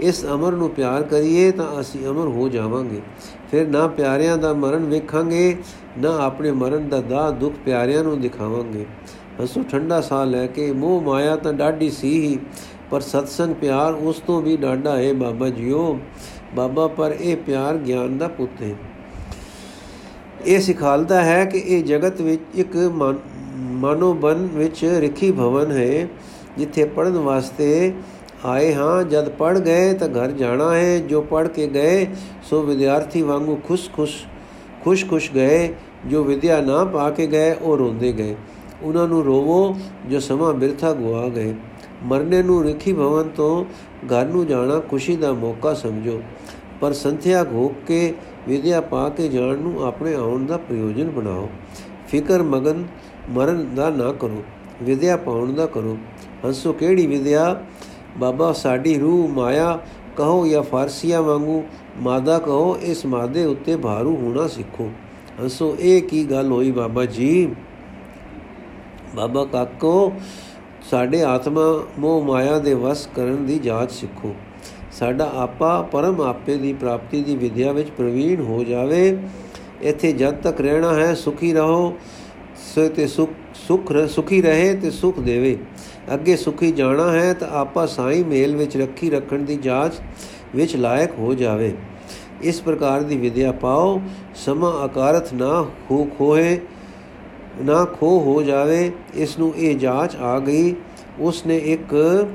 [0.00, 3.00] ਇਸ ਅਮਰ ਨੂੰ ਪਿਆਰ ਕਰੀਏ ਤਾਂ ਅਸੀਂ ਅਮਰ ਹੋ ਜਾਵਾਂਗੇ।
[3.50, 5.56] ਫਿਰ ਨਾ ਪਿਆਰਿਆਂ ਦਾ ਮਰਨ ਵੇਖਾਂਗੇ,
[5.98, 8.84] ਨਾ ਆਪਣੇ ਮਰਨ ਦਾ ਦਾ ਦੁੱਖ ਪਿਆਰਿਆਂ ਨੂੰ ਦਿਖਾਵਾਂਗੇ।
[9.44, 12.38] ਹਸੋ ਠੰਡਾ ਸਾਹ ਲੈ ਕੇ, ਮੋਹ ਮਾਇਆ ਤਾਂ ਡਾਢੀ ਸੀ ਹੀ,
[12.90, 15.98] ਪਰ ਸਤਸੰਗ ਪਿਆਰ ਉਸ ਤੋਂ ਵੀ ਡਾਢਾ ਹੈ ਬਾਬਾ ਜੀਓ।
[16.54, 18.74] ਬਾਬਾ, ਪਰ ਇਹ ਪਿਆਰ ਗਿਆਨ ਦਾ ਪੁੱਤ ਹੈ
[20.46, 22.76] ਇਹ ਸਿਖਾਲਦਾ ਹੈ ਕਿ ਇਹ ਜਗਤ ਵਿੱਚ ਇੱਕ
[23.76, 26.08] ਮਾਨੋ ਬਨ ਵਿੱਚ ਰਖੀ ਭਵਨ ਹੈ,
[26.58, 27.92] ਜਿੱਥੇ ਪੜਨ ਵਾਸਤੇ
[28.44, 32.06] ਆਏ ਹਾਂ। ਜਦ ਪੜ ਗਏ ਤਾਂ ਘਰ ਜਾਣਾ ਹੈ। ਜੋ ਪੜ ਕੇ ਗਏ,
[32.42, 34.24] ਸੋ ਵਿਦਿਆਰਥੀ ਵਾਂਗੂ ਖੁਸ਼-ਖੁਸ਼
[34.84, 35.74] ਖੁਸ਼-ਖੁਸ਼ ਗਏ।
[36.06, 38.36] ਜੋ ਵਿਦਿਆ ਨਾ ਪਾ ਕੇ ਗਏ, ਉਹ ਰੋਂਦੇ ਗਏ।
[38.82, 39.76] ਉਹਨਾਂ ਨੂੰ ਰੋਵੋ,
[40.10, 41.54] ਜੋ ਸਮਾਂ ਬਿਰਥਾ ਗਵਾ ਗਏ।
[42.02, 43.64] ਮਰਨੇ ਨੂੰ ਰਖੀ ਭਵਨ ਤੋਂ
[44.06, 46.22] ਘਰ ਨੂੰ ਜਾਣਾ ਖੁਸ਼ੀ ਦਾ ਮੌਕਾ ਸਮਝੋ।
[46.80, 48.14] ਪਰ ਸੰਥਿਆ ਘੋਕ ਕੇ
[48.48, 51.48] ਵਿਦਿਆ ਪਾ ਕੇ ਜਾਣ ਨੂੰ ਆਪਣੇ ਆਉਣ ਦਾ ਪ੍ਰਯੋਜਨ ਬਣਾਓ।
[52.08, 52.84] ਫਿਕਰ ਮਗਨ
[53.30, 54.42] ਮਰਨ ਦਾ ਨਾ ਕਰੋ,
[54.82, 55.98] ਵਿਦਿਆ ਪਾਉਣ ਦਾ ਕਰੋ।
[56.44, 57.62] ਹੰਸੋ, ਕਿਹੜੀ ਵਿਦਿਆ?
[58.18, 59.78] ਬਾਬਾ, ਸਾਡੀ ਰੂਹ ਮਾਇਆ
[60.16, 61.64] ਕਹੋ ਜਾਂ ਫਾਰਸੀਆ ਵਾਂਗੂ?
[62.00, 64.90] ਮਾਦਾ ਕਹੋ, ਇਸ ਮਾਦੇ ਉੱਤੇ ਭਾਰੂ ਹੋਣਾ ਸਿੱਖੋ।
[65.42, 67.54] ਹੰਸੋ, ਇਹ ਕੀ ਗੱਲ ਹੋਈ ਬਾਬਾ ਜੀ?
[69.14, 70.12] ਬਾਬਾ ਕਾਕੋ,
[70.90, 74.34] ਸਾਡੇ ਆਤਮਾ ਮੋਹ ਮਾਇਆ ਦੇ ਵਸ ਕਰਨ ਦੀ ਜਾਂਚ ਸਿੱਖੋ।
[74.92, 79.18] ਸਾਡਾ ਆਪਾ ਪਰਮ ਆਪੇ ਦੀ ਪ੍ਰਾਪਤੀ ਦੀ ਵਿਦਿਆ ਵਿੱਚ ਪ੍ਰਵੀਣ ਹੋ ਜਾਵੇ।
[79.82, 81.96] ਇੱਥੇ ਜਦ ਤੱਕ ਰਹਿਣਾ ਹੈ, ਸੁਖੀ ਰਹੋ।
[82.76, 85.56] ਸੋ ਤੇ ਸੁਖ ਸੁਖ ਸੁਖੀ ਰਹੇ ਤੇ ਸੁਖ ਦੇਵੇ।
[86.14, 89.92] ਅੱਗੇ ਸੁਖੀ ਜਾਣਾ ਹੈ ਤਾਂ ਆਪਾ ਸਾਈ ਮੇਲ ਵਿੱਚ ਰੱਖੀ ਰੱਖਣ ਦੀ ਜਾਂਚ
[90.54, 91.74] ਵਿੱਚ ਲਾਇਕ ਹੋ ਜਾਵੇ।
[92.42, 94.00] ਇਸ ਪ੍ਰਕਾਰ ਦੀ ਵਿਦਿਆ ਪਾਓ,
[94.34, 96.60] ਸਮਾ ਆਕਾਰਤ ਨਾ ਹੋ ਖੋਏ
[97.60, 100.74] ਨਾ ਖੋ ਹੋ ਜਾਵੇ। ਇਸ ਨੂੰ ਇਹ ਜਾਂਚ ਆ ਗਈ,
[101.18, 102.26] ਉਸ ਨੇ ਇੱਕ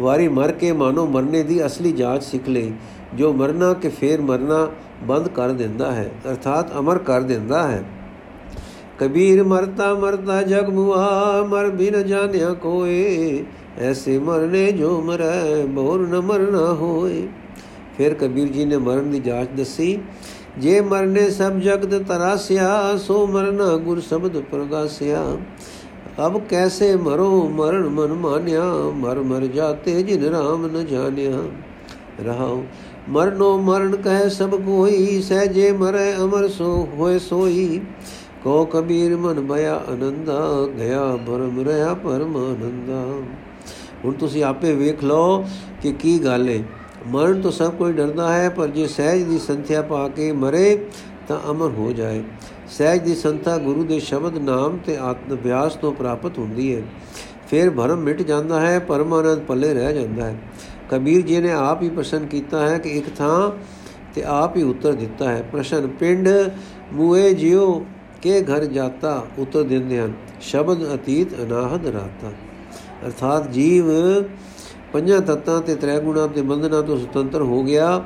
[0.00, 2.72] ਵਾਰੀ ਮਰ ਕੇ ਮਾਨੋ ਮਰਨੇ ਦੀ ਅਸਲੀ ਜਾਂਚ ਸਿੱਖ ਲਈ।
[3.14, 4.68] ਜੋ ਮਰਨਾ ਕਿ ਫੇਰ ਮਰਨਾ
[5.06, 7.82] ਬੰਦ ਕਰ ਦਿੰਦਾ ਹੈ, ਅਰਥਾਤ ਅਮਰ ਕਰ ਦਿੰਦਾ ਹੈ।
[8.98, 13.44] ਕਬੀਰ ਮਰਤਾ ਮਰਤਾ ਜਗ ਮੁਆ, ਮਰ ਬਿਨ ਜਾਣਿਆ ਕੋਏ।
[13.78, 17.26] ਐਸੇ ਮਰਨੇ ਜੋ ਮਰੈ, ਬੋਰ ਨ ਮਰਨਾ ਹੋਏ।
[17.98, 19.98] ਫਿਰ ਕਬੀਰ ਜੀ ਨੇ ਮਰਨ ਦੀ ਜਾਂਚ ਦੱਸੀ,
[20.58, 25.24] ਜੇ ਮਰਨੇ ਸਭ ਜਗਤ ਤਰਾਸਿਆ, ਸੋ ਮਰਨਾ ਗੁਰ ਸ਼ਬਦ ਪ੍ਰਗਾਸਿਆ।
[26.26, 28.64] ਅਬ ਕੈਸੇ ਮਰੋ, ਮਰਨ ਮਨ ਮਾਨਿਆ,
[28.94, 31.42] ਮਰ ਮਰ ਜਾਤੇ ਜਿਨ ਰਾਮ ਨ ਜਾਣਿਆ।
[32.24, 32.62] ਰਹਾਉ
[33.08, 37.80] ਮਰਨੋ ਮਰਨ ਕਹਿ ਸਭ ਕੋਈ, ਸਹਜੇ ਮਰੈ ਅਮਰ ਸੋ ਹੋਏ ਸੋਈ।
[38.44, 40.40] ਕੋ ਕਬੀਰ ਮਨ ਭਇਆ ਅਨੰਦਾ
[40.78, 43.02] ਗਿਆ ਭਰਮ ਰਹਾ ਪਰਮ ਆਨੰਦਾ
[44.04, 45.44] ਹੁਣ ਤੁਸੀਂ ਆਪੇ ਵੇਖ ਲਓ
[45.82, 46.62] ਕਿ ਕੀ ਗੱਲ ਹੈ
[47.06, 50.78] ਮਰਨ ਤੋਂ ਸਭ ਕੋਈ ਡਰਦਾ ਹੈ, ਪਰ ਜੇ ਸਹਿਜ ਦੀ ਸੰਥਿਆ ਪਾ ਕੇ ਮਰੇ,
[51.28, 52.22] ਤਾਂ ਅਮਰ ਹੋ ਜਾਏ।
[52.68, 56.82] ਸਹਿਜ ਦੀ ਸੰਤਾ ਗੁਰੂ ਦੇ ਸ਼ਬਦ ਨਾਮ ਤੇ ਆਤਮ ਅਭਿਆਸ ਤੋਂ ਪ੍ਰਾਪਤ ਹੁੰਦੀ ਹੈ
[57.50, 60.36] ਫਿਰ ਭਰਮ ਮਿਟ ਜਾਂਦਾ ਹੈ, ਪਰਮਾਨੰਦ ਪੱਲੇ ਰਹਿ ਜਾਂਦਾ ਹੈ।
[60.90, 63.50] ਕਬੀਰ ਜੀ ਨੇ ਆਪ ਹੀ ਪ੍ਰਸ਼ਨ ਕੀਤਾ ਹੈ ਕਿ ਇੱਕ ਥਾਂ
[64.14, 66.28] ਤੇ ਆਪ ਹੀ ਉੱਤਰ ਦਿੱਤਾ ਹੈ। ਪ੍ਰਸ਼ਨ, ਪਿੰਡ
[66.92, 67.84] ਮੂਏ ਜਿਉ,
[68.22, 69.26] ਕੇ ਘਰ ਜਾਤਾ?
[69.38, 72.30] ਉੱਤਰ ਦਿੰਦੇ ਹਨ, ਸ਼ਬਦ ਅਤੀਤ ਅਨਾਹਦ ਰਾਤਾ।
[73.06, 73.84] ਅਰਥਾਤ ਜੀਵ
[74.92, 78.04] ਪੰਜਾਂ ਤੱਤਾਂ ਤੇ ਤ੍ਰੈ ਗੁਣਾ ਤੇ ਬੰਧਨਾਂ ਤੋਂ ਸੁਤੰਤਰ ਹੋ ਗਿਆ,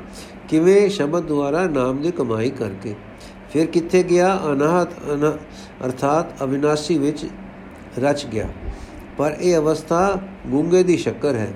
[0.49, 2.95] ਕਿਵੇਂ ਸ਼ਬਦ ਦੁਆਰਾ ਨਾਮ ਦੀ ਕਮਾਈ ਕਰਕੇ।
[3.53, 4.39] ਫਿਰ ਕਿੱਥੇ ਗਿਆ?
[4.51, 4.93] ਅਨਾਹਤ
[5.85, 7.25] ਅਰਥਾਤ ਅਵਿਨਾਸ਼ੀ ਵਿੱਚ
[7.99, 8.47] ਰਚ ਗਿਆ।
[9.17, 11.53] ਪਰ ਇਹ ਅਵਸਥਾ ਗੁੰਗੇ ਦੀ ਸ਼ੱਕਰ ਹੈ।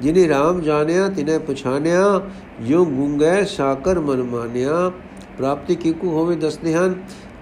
[0.00, 2.20] ਜਿਨੇ RAM ਜਾਣਿਆ, ਤਿਨੇ ਪਛਾਨਿਆ
[2.68, 4.92] ਜੋ ਗੁੰਗੈ ਸਾਕਰ ਮਨ ਮਾਨਿਆ।
[5.38, 6.94] ਪ੍ਰਾਪਤੀ ਕਿਕੂ ਹੋਵੇ ਦੱਸਦੇ ਹਨ,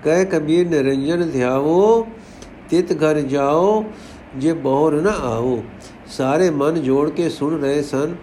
[0.04, 2.06] ਕਹਿ ਕਬੀਰ ਨਿਰੰਜਨ ਧਿਆਵੋ,
[2.70, 3.84] ਤਿਤ ਘਰ ਜਾਓ,
[4.36, 5.62] ਜੇ ਬੋਰ ਨਾ ਆਓ
[6.06, 8.14] ਸਾਰੇ ਮਨ ਜੋੜ ਕੇ ਸੁਣ ਰਹੇ ਸਨ।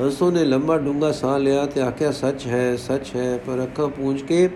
[0.00, 4.22] ਹੰਸੋ ਨੇ ਲੰਬਾ ਡੂੰਗਾ ਸਾਹ ਲਿਆ ਤੇ ਆਖਿਆ, ਸੱਚ ਹੈ ਸੱਚ ਹੈ, ਪਰ ਅੱਖਾਂ ਪੂੰਝ
[4.22, 4.48] ਕੇ,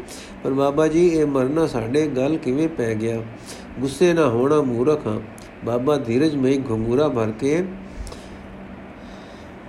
[0.44, 3.22] ਪਰ ਬਾਬਾ ਜੀ, ਇਹ ਮਰਨਾ ਸਾਡੇ ਗੱਲ ਕਿਵੇਂ ਪੈ ਗਿਆ?
[3.80, 5.20] ਗੁੱਸੇ ਨਾ ਹੋਣਾ ਮੂਰਖ ਹਾਂ।
[5.64, 7.64] ਬਾਬਾ ਧੀਰਜ ਮਈ ਘੁੰਗੂਰਾ ਭਰ ਕੇ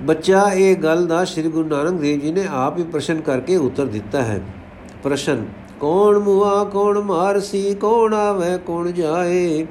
[0.04, 3.86] ਬੱਚਾ ਇਹ ਗੱਲ ਦਾ ਸ੍ਰੀ ਗੁਰੂ ਨਾਨਕ ਦੇਵ ਜੀ ਨੇ ਆਪ ਹੀ ਪ੍ਰਸ਼ਨ ਕਰਕੇ ਉੱਤਰ
[3.86, 4.40] ਦਿੱਤਾ ਹੈ।
[5.04, 5.46] ਪ੍ਰਸ਼ਨ,
[5.80, 9.66] ਕੌਣ ਮੁਆ ਕੌਣ ਮਾਰਸੀ, ਕੌਣ ਆਵੇ, ਕੌਣ ਜਾਏ,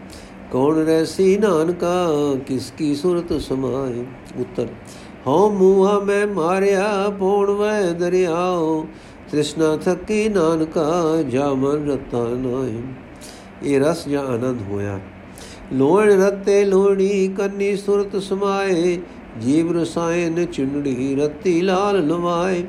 [0.52, 2.06] ਕੌਣ ਰਹਿਸੀ ਨਾਨਕਾ,
[2.46, 4.04] ਕਿਸ ਕੀ ਸੁਰਤ ਸਮਾਏ?
[4.38, 4.66] ਉੱਤਰ,
[5.26, 6.88] ਹਉ ਮੂਹਾ ਮੈਂ ਮਾਰਿਆ
[7.18, 8.86] ਪੋਣ ਵੈ ਦਰਿਆਓ
[9.30, 12.80] ਤ੍ਰਿਸ਼ਨਾ ਥਕੀ ਨਾਨਕਾ, ਜਾ ਮਨ ਰਤਾ ਨਾਏ
[13.62, 14.98] ਇਹ ਰਸ ਜਾਂ ਆਨੰਦ ਹੋਇਆ।
[15.72, 18.98] ਲੋਣ ਰਤੇ ਲੋਣੀ ਕੰਨੀ ਸੁਰਤ ਸਮਾਏ
[19.40, 22.64] ਜੀਵ ਰਸਾਇਨ ਚੁੰਡੀ ਰਤੀ ਲਾਲ ਲਵਾਏ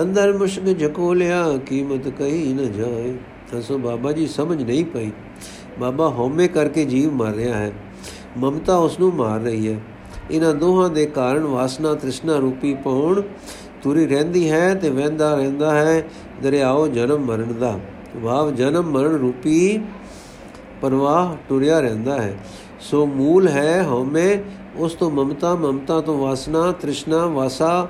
[0.00, 3.14] ਅੰਦਰ ਮੁਸ਼ਕ ਝਕੋਲਿਆ ਕੀਮਤ ਕਹੀ ਨ ਜਾਏ।
[3.52, 5.10] ਤਸੋ ਬਾਬਾ ਜੀ, ਸਮਝ ਨਹੀਂ ਪਈ।
[5.80, 7.72] ਬਾਬਾ ਹਉਮੈ ਕਰਕੇ ਜੀਵ ਮਰ ਰਿਹਾ ਹੈ।
[8.36, 9.80] ਮਮਤਾ ਉਸ ਨੂੰ ਮਾਰ ਰਹੀ ਹੈ।
[10.30, 13.22] ਇਹਨਾਂ ਦੋਹਾਂ ਦੇ ਕਾਰਨ ਵਾਸਨਾ ਤ੍ਰਿਸ਼ਨਾ ਰੂਪੀ ਪੌਣ
[13.82, 16.04] ਤੁਰੀ ਰਹਿੰਦੀ ਹੈ ਤੇ ਵਹਿੰਦਾ ਰਹਿੰਦਾ ਹੈ,
[16.42, 17.80] ਦਰਿਆਓ ਜਨਮ ਮਰਨ ਦਾ।
[18.24, 19.80] ਭਾਵ ਜਨਮ ਮਰਨ ਰੂਪੀ
[20.80, 22.38] ਪਰਵਾਹ ਟੁਰਿਆ ਰਹਿੰਦਾ ਹੈ।
[22.80, 24.36] ਸੋ ਮੂਲ ਹੈ ਹਉਮੈ
[24.76, 27.88] ਉਸ ਤੋਂ ਮਮਤਾ ਮਮਤਾ ਤੋਂ ਵਾਸਨਾ, ਤ੍ਰਿਸ਼ਨਾ, ਵਾਸਾ,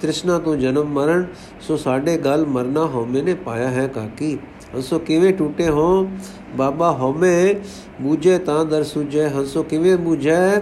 [0.00, 1.26] ਤ੍ਰਿਸ਼ਨਾ ਤੋਂ ਜਨਮ ਮਰਨ,
[1.60, 4.38] ਸੋ ਸਾਡੇ ਗਲ ਮਰਨਾ ਹਉਮੈ ਨੇ ਪਾਇਆ ਹੈ ਕਾਕੀ।
[4.74, 6.10] ਹੰਸੋ ਕਿਵੇਂ ਟੁੱਟੇ ਹੋ?
[6.56, 7.54] ਬਾਬਾ ਹਉਮੈ
[8.00, 10.60] ਬੂਝੇ ਤਾਂ ਦਰ ਸੁਝੇ। ਹੰਸੋ ਕਿਵੇਂ ਬੂਝੇ?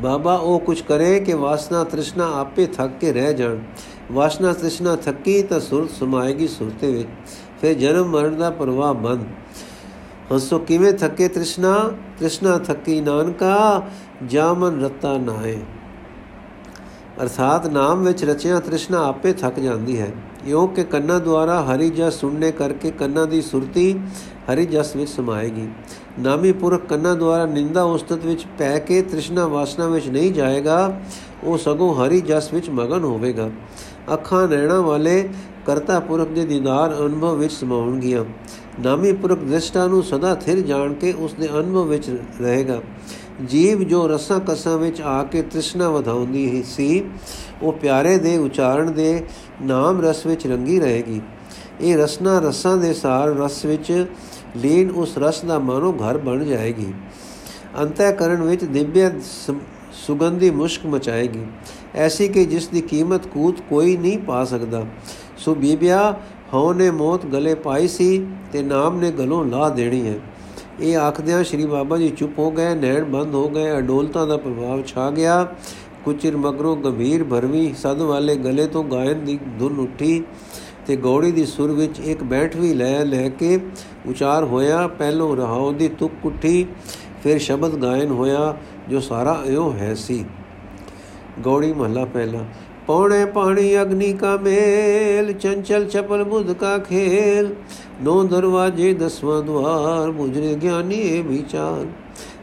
[0.00, 3.56] ਬਾਬਾ ਉਹ ਕੁਛ ਕਰੇ ਕਿ ਵਾਸਨਾ, ਤ੍ਰਿਸ਼ਨਾ ਆਪੇ ਥੱਕ ਕੇ ਰਹਿ ਜਾਣ।
[4.12, 7.08] ਵਾਸਨਾ, ਤ੍ਰਿਸ਼ਨਾ ਥੱਕੀ ਤਾਂ ਸੁਰਤ ਸਮਾਏਗੀ ਸੁਰਤੇ ਵਿੱਚ
[7.60, 9.24] ਫਿਰ ਜਨਮ ਮਰਨ ਦਾ ਪ੍ਰਵਾਹ ਬੰਦ।
[10.32, 11.72] ਹੰਸੋ, ਕਿਵੇਂ ਥੱਕੇ ਤ੍ਰਿਸ਼ਨਾ?
[12.18, 13.82] ਤ੍ਰਿਸ਼ਨਾ ਥੱਕੀ ਨਾਨਕਾ,
[14.26, 15.58] ਜਾਮਨ ਰਤਾ ਨਾਏ
[17.22, 20.10] ਅਰਥਾਤ ਨਾਮ ਵਿੱਚ ਰਚਿਆ ਤ੍ਰਿਸ਼ਨਾ ਆਪੇ ਥੱਕ ਜਾਂਦੀ ਹੈ।
[20.46, 23.92] ਯੋ ਕਿ ਕੰਨਾਂ ਦੁਆਰਾ ਹਰੀ ਜਸ ਸੁਣਨੇ ਕਰਕੇ ਕੰਨਾਂ ਦੀ ਸੁਰਤੀ
[24.48, 25.68] ਹਰੀ ਜਸ ਵਿੱਚ ਸਮਾਏਗੀ।
[26.18, 31.00] ਨਾਮੀ ਪੁਰਖ ਕੰਨਾਂ ਦੁਆਰਾ ਨਿੰਦਾ ਉਸਤਤ ਵਿੱਚ ਪੈ ਕੇ ਤ੍ਰਿਸ਼ਨਾ ਵਾਸਨਾ ਵਿੱਚ ਨਹੀਂ ਜਾਏਗਾ,
[31.44, 33.50] ਉਹ ਸਗੋਂ ਹਰੀ ਜਸ ਵਿੱਚ ਮਗਨ ਹੋਵੇਗਾ।
[34.12, 35.28] ਅੱਖਾਂ ਨੈਣਾ ਵਾਲੇ
[35.66, 38.24] ਕਰਤਾ ਪੁਰਖ ਦੇ ਦੀਦਾਰ ਅਨੁਭਵ ਵਿੱਚ ਸਮਾਉਣਗੀਆਂ।
[38.80, 42.08] ਨਾਮੀ ਪੁਰਖ ਦ੍ਰਿਸ਼ਟਾ ਨੂੰ ਸਦਾ ਥਿਰ ਜਾਣ ਕੇ ਉਸ ਦੇ ਅਨੁਭਵ ਵਿੱਚ
[42.40, 42.80] ਰਹੇਗਾ।
[43.44, 47.04] ਜੀਵ ਜੋ ਰਸਾਂ ਕਸਾਂ ਵਿੱਚ ਆ ਕੇ ਤ੍ਰਿਸ਼ਨਾ ਵਧਾਉਂਦੀ ਸੀ,
[47.62, 49.24] ਉਹ ਪਿਆਰੇ ਦੇ ਉਚਾਰਨ ਦੇ
[49.62, 51.20] ਨਾਮ ਰਸ ਵਿੱਚ ਰੰਗੀ ਰਹੇਗੀ।
[51.80, 54.06] ਇਹ ਰਸਨਾ ਰਸਾਂ ਦੇ ਸਾਰ ਰਸ ਵਿੱਚ
[54.56, 56.92] ਲੀਨ ਉਸ ਰਸ ਦਾ ਮਾਨੋ ਘਰ ਬਣ ਜਾਏਗੀ।
[57.80, 59.10] ਅੰਤःਕਰਨ ਵਿੱਚ ਦਿਵਯ
[60.06, 61.46] ਸੁਗੰਧੀ ਮੁਸ਼ਕ ਮਚਾਏਗੀ।
[61.94, 64.84] ਐਸੀ ਕਿ ਜਿਸ ਦੀ ਕੀਮਤ ਕੂਤ ਕੋਈ ਨਹੀਂ ਪਾ ਸਕਦਾ।
[65.38, 66.14] ਸੋ ਬੀਬਿਆ
[66.54, 70.18] ਹਉ ਨੇ ਮੌਤ ਗਲੇ ਪਾਈ ਸੀ ਤੇ ਨਾਮ ਨੇ ਗਲੋਂ ਲਾ ਦੇਣੀ ਹੈ।
[70.80, 74.82] ਇਹ ਆਖਦਿਆਂ ਸ਼੍ਰੀ ਬਾਬਾ ਜੀ ਚੁੱਪ ਹੋ ਗਏ, ਨੈਣ ਬੰਦ ਹੋ ਗਏ, ਅਡੋਲਤਾ ਦਾ ਪ੍ਰਭਾਵ
[74.82, 75.54] ਛਾ ਗਿਆ।
[76.04, 80.24] ਕੁਚਿਰ ਮਗਰੋਂ ਗੰਭੀਰ ਭਰਵੀ ਸਦ ਵਾਲੇ ਗਲੇ ਤੋਂ ਗਾਇਨ ਦੀ ਧੁਨ ਉੱਠੀ
[80.86, 83.58] ਤੇ ਗੌੜੀ ਦੀ ਸੁਰ ਵਿੱਚ ਇੱਕ ਬੈਠ ਵੀ ਲੈ ਲੈ ਕੇ
[84.06, 86.66] ਉਚਾਰ ਹੋਇਆ। ਪਹਿਲੋਂ ਰਹਾਉ ਦੀ ਤੁਕ ਉੱਠੀ,
[87.22, 88.56] ਫਿਰ ਸ਼ਬਦ ਗਾਇਨ ਹੋਇਆ,
[88.88, 90.24] ਜੋ ਸਾਰਾ ਇਉ ਹੈ ਸੀ।
[91.44, 92.38] ਗੌੜੀ ਮਹਲਾ ਪਹਿਲਾ।
[92.86, 97.54] ਪੌਣੇ ਪਾਣੀ ਅਗਨੀ ਕਾ ਮੇਲ, ਚੰਚਲ ਚਪਲ ਬੁੱਧ ਕਾ ਖੇਲ।
[98.02, 101.86] ਨੋ ਦਰਵਾਜੇ ਦਸਵਾਂ ਦਵਾਰ ਮੁਜਰੇ ਗਿਆਨੀ ਇਹ ਵਿਚਾਰ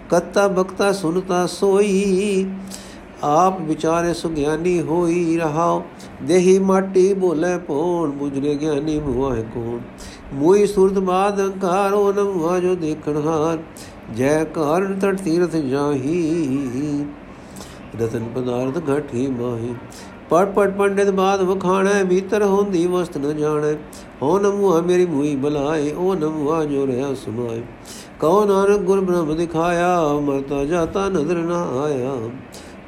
[0.09, 2.45] ਕत्ता ਬਖਤਾ ਸੁਨਤਾ ਸੋਈ,
[3.23, 5.83] ਆਪ ਵਿਚਾਰੇ ਸੁਗਿਆਨੀ ਹੋਈ ਰਹਾਓ
[6.23, 9.79] ਦੇਹੀ ਮਾਟੀ ਬੋਲੇ ਪੋਣ ਬੁਜਰੇ ਗਿਆਨੀ ਮੁਆਹ ਕੋਣ।
[10.33, 13.59] ਮੋਈ ਸੁਰਤ ਬਾਦ ਅੰਕਾਰੋ ਨਮਵਾ ਜੋ ਦੇਖਣ ਹਾਰ।
[14.15, 17.05] ਜੈ ਕਾਰਨ ਤਟ ਤੀਰਥ ਜਾਹੀ,
[18.01, 19.75] ਰਤਨ ਪਦਾਰਥ ਘਟੀ ਮਾਹੀ।
[20.31, 23.73] ਪੜ ਪੜ ਪੰਡਿਤ ਬਾਦ ਵਖਾਣਾ ਭੀਤਰ ਹੁੰਦੀ ਵਸਤ ਨ ਜਾਣੈ।
[24.21, 27.61] ਹੋ ਨਮੂਆ ਮੇਰੀ ਮੂਈ ਬਲਾਏ ਉਹ ਨਮੂਆ ਜੋ ਰਿਆ ਸੁਮਾਏ।
[28.19, 32.29] ਕਉ ਨਾਨਕ ਗੁਰ ਬ੍ਰਹਮ ਦਿਖਾਇਆ, ਮਰਤਾ ਜਾਤਾ ਨਜ਼ਰ ਨਾ ਆਇਆ।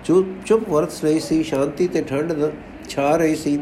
[0.06, 2.34] ਚੁੱਪ ਚੁੱਪ ਵਰਤ ਰਹੀ ਸੀ, ਸ਼ਾਂਤੀ ਤੇ ਠੰਡ
[2.90, 3.60] ਛਾ ਰਹੀ ਸੀ।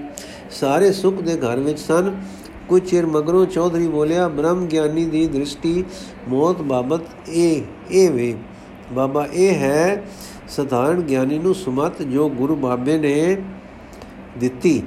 [0.52, 2.22] ਸਾਰੇ ਸੁਖ ਦੇ ਘਰ ਵਿੱਚ ਸਨ।
[2.70, 5.84] ਕੁਝ ਚਿਰ ਮਗਰੋਂ ਚੌਧਰੀ ਬੋਲਿਆ, ਬ੍ਰਹਮ ਗਿਆਨੀ ਦੀ ਦ੍ਰਿਸ਼ਟੀ
[6.28, 8.38] ਮੌਤ ਬਾਬਤ ਇਹ ਇਹ ਵੇ।
[8.92, 10.06] ਬਾਬਾ, ਇਹ ਹੈ
[10.50, 13.38] ਸਧਾਰਨ ਗਿਆਨੀ ਨੂੰ ਸੁਮਤ ਜੋ ਗੁਰੂ ਬਾਬੇ ਨੇ
[14.38, 14.84] ਦਿੱਤੀ।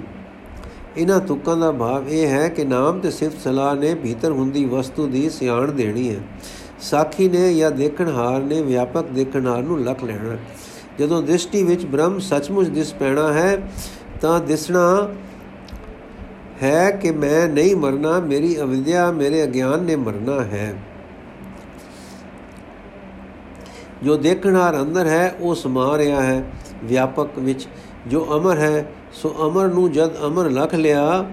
[0.96, 5.06] ਇਹਨਾਂ ਤੁਕਾਂ ਦਾ ਭਾਵ ਇਹ ਹੈ ਕਿ ਨਾਮ ਤੇ ਸਿਫਤ ਸਲਾਹ ਨੇ ਭੀਤਰ ਹੁੰਦੀ ਵਸਤੂ
[5.06, 6.20] ਦੀ ਸਿਆਣ ਦੇਣੀ ਹੈ।
[6.80, 10.36] ਸਾਖੀ ਨੇ ਜਾਂ ਦੇਖਣਹਾਰ ਨੇ ਵਿਆਪਕ ਦੇਖਣਹਾਰ ਨੂੰ ਲਖ ਲੈਣਾ
[10.98, 13.56] ਜਦੋਂ ਦ੍ਰਿਸ਼ਟੀ ਵਿੱਚ ਬ੍ਰਹਮ ਸੱਚਮੁੱਚ ਦਿਸ ਪੈਣਾ ਹੈ,
[14.20, 15.14] ਤਾਂ ਦਿਸਣਾ
[16.62, 20.74] ਹੈ ਕਿ ਮੈਂ ਨਹੀਂ ਮਰਨਾ, ਮੇਰੀ ਅਵਿਦਿਆ, ਮੇਰੇ ਅਗਿਆਨ ਨੇ ਮਰਨਾ ਹੈ।
[24.02, 26.44] ਜੋ ਦੇਖਣਹਾਰ ਅੰਦਰ ਹੈ, ਉਹ ਸਮਾ ਰਿਹਾ ਹੈ
[26.84, 27.68] ਵਿਆਪਕ ਵਿੱਚ।
[28.06, 31.30] ਜੋ ਅਮਰ ਹੈ ਸੋ ਅਮਰ ਨੂੰ ਜਦ ਅਮਰ ਲਖ ਲਿਆ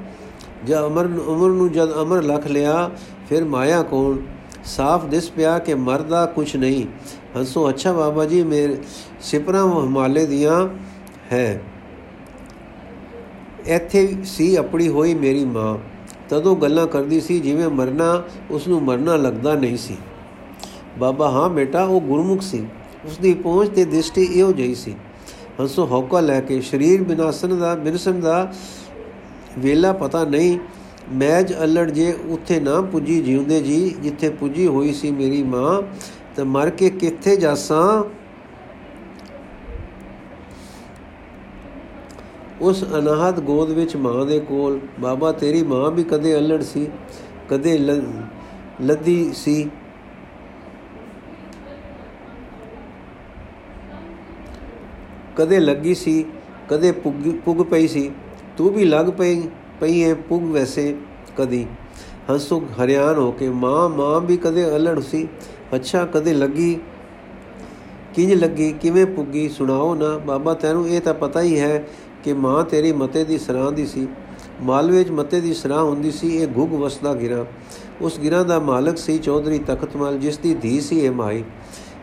[0.66, 2.92] ਜਦ ਅਮਰ ਅਮਰ ਨੂੰ ਜਦ ਅਮਰ ਲਖ ਲਿਆ,
[3.30, 4.18] ਫਿਰ ਮਾਇਆ ਕੋਣ?
[4.66, 6.86] ਸਾਫ਼ ਦਿਸ ਪਿਆ ਕਿ ਮਰਦਾ ਕੁਛ ਨਹੀਂ।
[7.38, 8.78] ਹੰਸੋ, ਅੱਛਾ ਬਾਬਾ ਜੀ, ਮੇਰੇ
[9.22, 10.70] ਸਿਪਰਾਂ ਹਿਮਾਲੇ ਦੀਆਂ
[11.32, 11.62] ਹੈ।
[13.66, 15.78] ਇੱਥੇ ਸੀ ਆਪਣੀ ਹੋਈ ਮੇਰੀ ਮਾਂ।
[16.30, 19.98] ਤਦੋਂ ਗੱਲਾਂ ਕਰਦੀ ਸੀ, ਜਿਵੇਂ ਮਰਨਾ ਉਸ ਨੂੰ ਮਰਨਾ ਲੱਗਦਾ ਨਹੀਂ ਸੀ।
[21.00, 22.68] ਬਾਬਾ, ਹਾਂ ਬੇਟਾ, ਉਹ ਗੁਰਮੁਖ ਸੀ।
[23.06, 24.96] ਉਸ ਦੀ ਪਹੁੰਚ ਤੇ ਦ੍ਰਿਸ਼ਟੀ ਇਹੋ ਜਿਹੀ ਸੀ।
[25.60, 28.54] ਹੰਸੋ ਹੌਕਾ ਲੈ ਕੇ, ਸਰੀਰ ਬਿਨਾਸਨ ਦਾ ਬਿਨਸਨ ਦਾ
[29.60, 30.58] ਵੇਲਾ ਪਤਾ ਨਹੀਂ।
[31.12, 35.82] ਮੈਜ ਅਲੜ ਜੇ ਉੱਥੇ ਨਾ ਪੁੱਜੀ ਜਿਉਂਦੇ ਜੀ, ਜਿੱਥੇ ਪੁੱਜੀ ਹੋਈ ਸੀ ਮੇਰੀ ਮਾਂ,
[36.36, 38.04] ਤੇ ਮਰ ਕੇ ਕਿੱਥੇ ਜਾਸਾਂ?
[42.62, 46.88] ਉਸ ਅਨਾਹਤ ਗੋਦ ਵਿੱਚ ਮਾਂ ਦੇ ਕੋਲ, ਬਾਬਾ, ਤੇਰੀ ਮਾਂ ਵੀ ਕਦੇ ਅਲੜ ਸੀ,
[47.50, 47.78] ਕਦੇ
[48.82, 49.70] ਲੱਦੀ ਸੀ।
[55.38, 56.26] ਕਦੇ ਲੱਗੀ ਸੀ,
[56.70, 58.12] ਕਦੇ ਪੁੱਗ ਪਈ ਸੀ।
[58.58, 59.42] ਤੂੰ ਵੀ ਲੱਗ ਪਈ
[59.80, 60.96] ਪਈ ਹੈ ਪੁੱਗ ਵੈਸੇ
[61.38, 61.66] ਕਦੀ।
[62.30, 65.28] ਹੰਸੁਖ ਹਰਿਆਨ ਹੋ ਕੇ ਮਾਂ ਮਾਂ ਵੀ ਕਦੇ ਅਲੜ ਸੀ।
[65.76, 66.80] ਅੱਛਾ, ਕਦੇ ਲੱਗੀ,
[68.16, 71.84] ਕਿੰਜ ਲੱਗੀ, ਕਿਵੇਂ ਪੁੱਗੀ, ਸੁਣਾਓ ਨਾ। ਬਾਬਾ, ਤੈਨੂੰ ਇਹ ਤਾਂ ਪਤਾ ਹੀ ਹੈ
[72.24, 74.08] ਕਿ ਮਾਂ ਤੇਰੀ ਮਤੇ ਦੀ ਸਰਾਂ ਦੀ ਸੀ।
[74.62, 77.46] ਮਾਲਵੇ 'ਚ ਮਤੇ ਦੀ ਸਰਾਂ ਹੁੰਦੀ ਸੀ, ਇਹ ਗੁਗ ਵਸਦਾ ਗਿਰਾ।
[78.02, 81.44] ਉਸ ਗਿਰਾ ਦਾ ਮਾਲਕ ਸੀ ਚੌਧਰੀ ਤਖਤਮਲ, ਜਿਸ ਦੀ ਧੀ ਸੀ ਇਹ ਮਾਈ।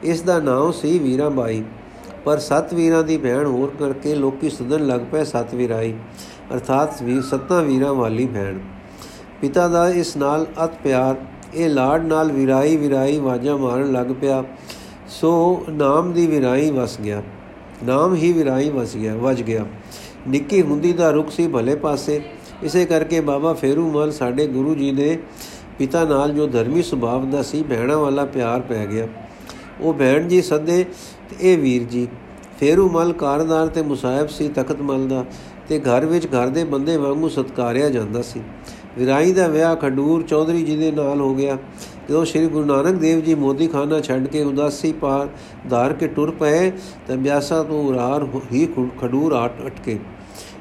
[0.02, 1.62] ਇਸ ਦਾ ਨਾਮ ਸੀ ਵੀਰਾ ਬਾਈ
[2.24, 5.94] ਪਰ ਸੱਤ ਵੀਰਾਂ ਦੀ ਭੈਣ ਹੋਰ ਕਰਕੇ ਲੋਕੀ ਸੁਧਨ ਲੱਗ ਪਏ ਸੱਤ ਵੀਰਾਈ
[6.52, 8.58] ਅਰਥਾਤ ਵੀ ਸੱਤਾਂ ਵੀਰਾਂ ਵਾਲੀ ਭੈਣ
[9.40, 11.16] ਪਿਤਾ ਦਾ ਇਸ ਨਾਲ ਅਤ ਪਿਆਰ,
[11.54, 14.42] ਇਹ ਲਾੜ ਨਾਲ ਵਿਰਾਈ ਵਿਰਾਈ ਵਾਜਾ ਮਾਰਨ ਲੱਗ ਪਿਆ,
[15.10, 17.22] ਸੋ ਨਾਮ ਦੀ ਵਿਰਾਈ ਵਸ ਗਿਆ,
[17.84, 19.64] ਨਾਮ ਹੀ ਵਿਰਾਈ ਵਸ ਗਿਆ, ਵਜ ਗਿਆ।
[20.28, 22.20] ਨਿੱਕੀ ਹੁੰਦੀ ਦਾ ਰੁਖ ਸੀ ਭਲੇ ਪਾਸੇ,
[22.62, 25.18] ਇਸੇ ਕਰਕੇ ਬਾਬਾ ਫੇਰੂਮਲ ਸਾਡੇ ਗੁਰੂ ਜੀ ਦੇ
[25.78, 29.06] ਪਿਤਾ ਨਾਲ ਜੋ ਧਰਮੀ ਸੁਭਾਅ ਦਾ ਸੀ ਭੈਣਾ ਵਾਲਾ ਪਿਆਰ ਪੈ ਗਿਆ।
[29.80, 30.84] ਉਹ ਭੈਣ ਜੀ ਸੱਦੇ
[31.30, 32.08] ਤੇ ਇਹ ਵੀਰ ਜੀ
[32.60, 35.24] ਫੇਰੂਮਲ ਕਾਰਦਾਰ ਤੇ ਮੁਸਾਹਿਬ ਸੀ ਤਖਤਮਲ ਦਾ
[35.68, 38.40] ਤੇ ਘਰ ਵਿੱਚ ਘਰ ਦੇ ਬੰਦੇ ਵਾਂਗੂ ਸਤਕਾਰਿਆ ਜਾਂਦਾ ਸੀ।
[38.98, 41.56] ਵਿਰਾਈ ਦਾ ਵਿਆਹ ਖਡੂਰ ਚੌਧਰੀ ਜੀ ਦੇ ਨਾਲ ਹੋ ਗਿਆ।
[42.08, 45.28] ਜਦੋਂ ਸ੍ਰੀ ਗੁਰੂ ਨਾਨਕ ਦੇਵ ਜੀ ਮੋਦੀ ਖਾਨਾ ਛੱਡ ਕੇ ਉਦਾਸੀ ਪਾਰ
[45.70, 46.70] ਧਾਰ ਕੇ ਟੁਰ ਪਏ
[47.06, 48.68] ਤਾਂ ਬਿਆਸਾ ਤੋਂ ਉਰਾਰ ਹੀ
[49.02, 49.98] ਖਡੂਰ ਆਟ ਅਟਕੇ।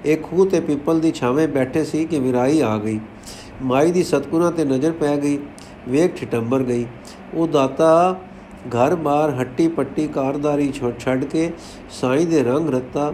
[0.06, 3.00] ਇੱਕ ਖੂਹ ਤੇ ਪਿੱਪਲ ਦੀ ਛਾਵੇਂ ਬੈਠੇ ਸੀ ਕਿ ਵਿਰਾਈ ਆ ਗਈ।
[3.62, 5.40] ਮਾਈ ਦੀ ਸਤਗੁਰਾਂ ਤੇ ਨਜ਼ਰ ਪੈ ਗਈ।
[5.88, 6.86] ਵੇਖ ਠਟੰਬਰ ਗਈ।
[7.34, 8.20] ਉਹ ਦਾਤਾ
[8.76, 11.52] ਘਰ-ਬਾਰ ਹੱਟੀ ਪੱਟੀ ਕਾਰਦਾਰੀ ਛੱਡ ਕੇ
[11.90, 13.14] ਸਾਈਂ ਦੇ ਰੰਗ ਰਤਾ।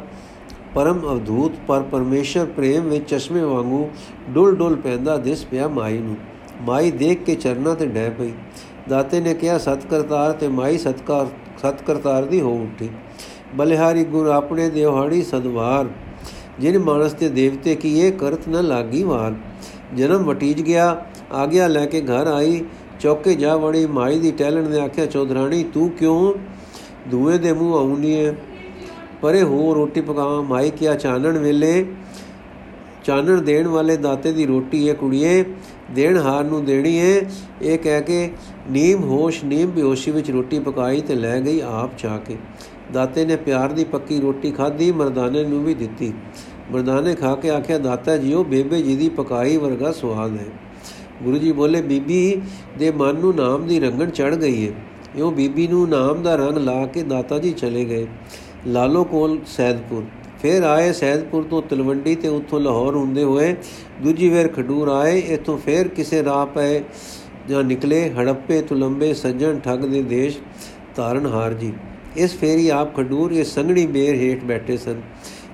[0.75, 3.89] ਪਰਮ ਅਵਧੂਤ, ਪਰ ਪਰਮੇਸ਼ਰ ਪ੍ਰੇਮ ਵਿੱਚ ਚਸ਼ਮੇ ਵਾਂਗੂ
[4.29, 6.15] ਡੁੱਲ ਡੁੱਲ ਪੈਂਦਾ ਦਿਸ ਪਿਆ ਮਾਈ ਨੂੰ।
[6.61, 8.31] ਮਾਈ ਦੇਖ ਕੇ ਚਰਨਾਂ ਤੇ ਡੈ ਪਈ।
[8.89, 11.27] ਦਾਤੇ ਨੇ ਕਿਹਾ, ਸਤਕਰਤਾਰ ਤੇ ਮਾਈ ਸਤਕਾਰ,
[11.57, 12.89] ਸਤਕਰਤਾਰ ਦੀ ਹੋ ਉੱਠੀ।
[13.55, 15.85] ਬਲਿਹਾਰੀ ਗੁਰ ਆਪਣੇ ਦੇਵਹਾੜੀ ਸਦਵਾਰ।
[16.59, 19.33] ਜਿਨ ਮਾਨਸ ਤੇ ਦੇਵਤੇ ਕੀ ਇਹ ਕਰਤ ਨ ਲਾਗੀ ਵਾਰ।
[19.95, 22.63] ਜਨਮ ਵਟੀਜ ਗਿਆ, ਆਗਿਆ ਲੈ ਕੇ ਘਰ ਆਈ।
[22.99, 26.33] ਚੌਕੇ ਜਾ ਵੜੀ ਮਾਈ ਦੀ ਟੈਲਣ ਨੇ ਆਖਿਆ, ਚੌਧਰਾਣੀ, ਤੂੰ ਕਿਉਂ
[27.09, 28.35] ਦੂਏ ਦੇ ਮੂੰਹ ਆਉਣੀ ਹੈ
[29.21, 31.85] ਪਰੇ ਹੋ, ਰੋਟੀ ਪਕਾਵਾਂ। ਮਾਈ ਕਿਆ ਚਾਨਣ ਵੇਲੇ,
[33.03, 35.43] ਚਾਨਣ ਦੇਣ ਵਾਲੇ ਦਾਤੇ ਦੀ ਰੋਟੀ ਹੈ ਕੁੜੀਏ,
[35.91, 37.21] ਦੇਣ ਹਾਰ ਨੂੰ ਦੇਣੀ ਹੈ
[37.61, 38.29] ਇਹ ਕਹਿ ਕੇ
[38.71, 42.37] ਨੀਮ ਹੋਸ਼, ਨੀਮ ਬਿਹੋਸ਼ੀ ਵਿੱਚ ਰੋਟੀ ਪਕਾਈ ਤੇ ਲੈ ਗਈ ਆਪ ਚਾ ਕੇ।
[42.93, 46.13] ਦਾਤੇ ਨੇ ਪਿਆਰ ਦੀ ਪੱਕੀ ਰੋਟੀ ਖਾਧੀ, ਮਰਦਾਨੇ ਨੂੰ ਵੀ ਦਿੱਤੀ।
[46.71, 50.45] ਮਰਦਾਨੇ ਖਾ ਕੇ ਆਖਿਆ, ਦਾਤਾ ਜੀਓ, ਬੇਬੇ ਜੀ ਦੀ ਪਕਾਈ ਵਰਗਾ ਸਵਾਦ ਹੈ
[51.23, 52.41] ਗੁਰੂ ਜੀ ਬੋਲੇ, ਬੀਬੀ,
[52.79, 54.73] ਦੇ ਮਨ ਨੂੰ ਨਾਮ ਦੀ ਰੰਗਣ ਚੜ ਗਈ ਹੈ
[55.17, 58.07] ਇਉਂ ਬੀਬੀ ਨੂੰ ਨਾਮ ਦਾ ਰੰਗ ਲਾ ਕੇ ਦਾਤਾ ਜੀ ਚਲੇ ਗਏ।
[58.67, 60.03] ਲਾਲੋ ਕੋਲ ਸੈਦਪੁਰ।
[60.41, 63.55] ਫਿਰ ਆਏ ਸੈਦਪੁਰ ਤੋਂ ਤਲਵੰਡੀ ਤੇ ਉੱਥੋਂ ਲਾਹੌਰ ਹੁੰਦੇ ਹੋਏ।
[64.01, 66.81] ਦੂਜੀ ਵੇਰ ਖਡੂਰ ਆਏ, ਇਥੋਂ ਫਿਰ ਕਿਸੇ ਰਾਹ ਪਏ
[67.49, 70.37] ਜਾਂ ਨਿਕਲੇ। ਹੜੱਪੇ, ਤੁਲੰਬੇ, ਸੱਜਣ, ਠੱਗ ਦੇ ਦੇਸ਼
[70.95, 71.73] ਧਾਰਨਹਾਰ ਜੀ।
[72.17, 75.01] ਇਸ ਫੇਰੀ ਆਪ ਖਡੂਰ, ਇਹ ਸੰਗਣੀ ਬੇਰ ਹੇਠ ਬੈਠੇ ਸਨ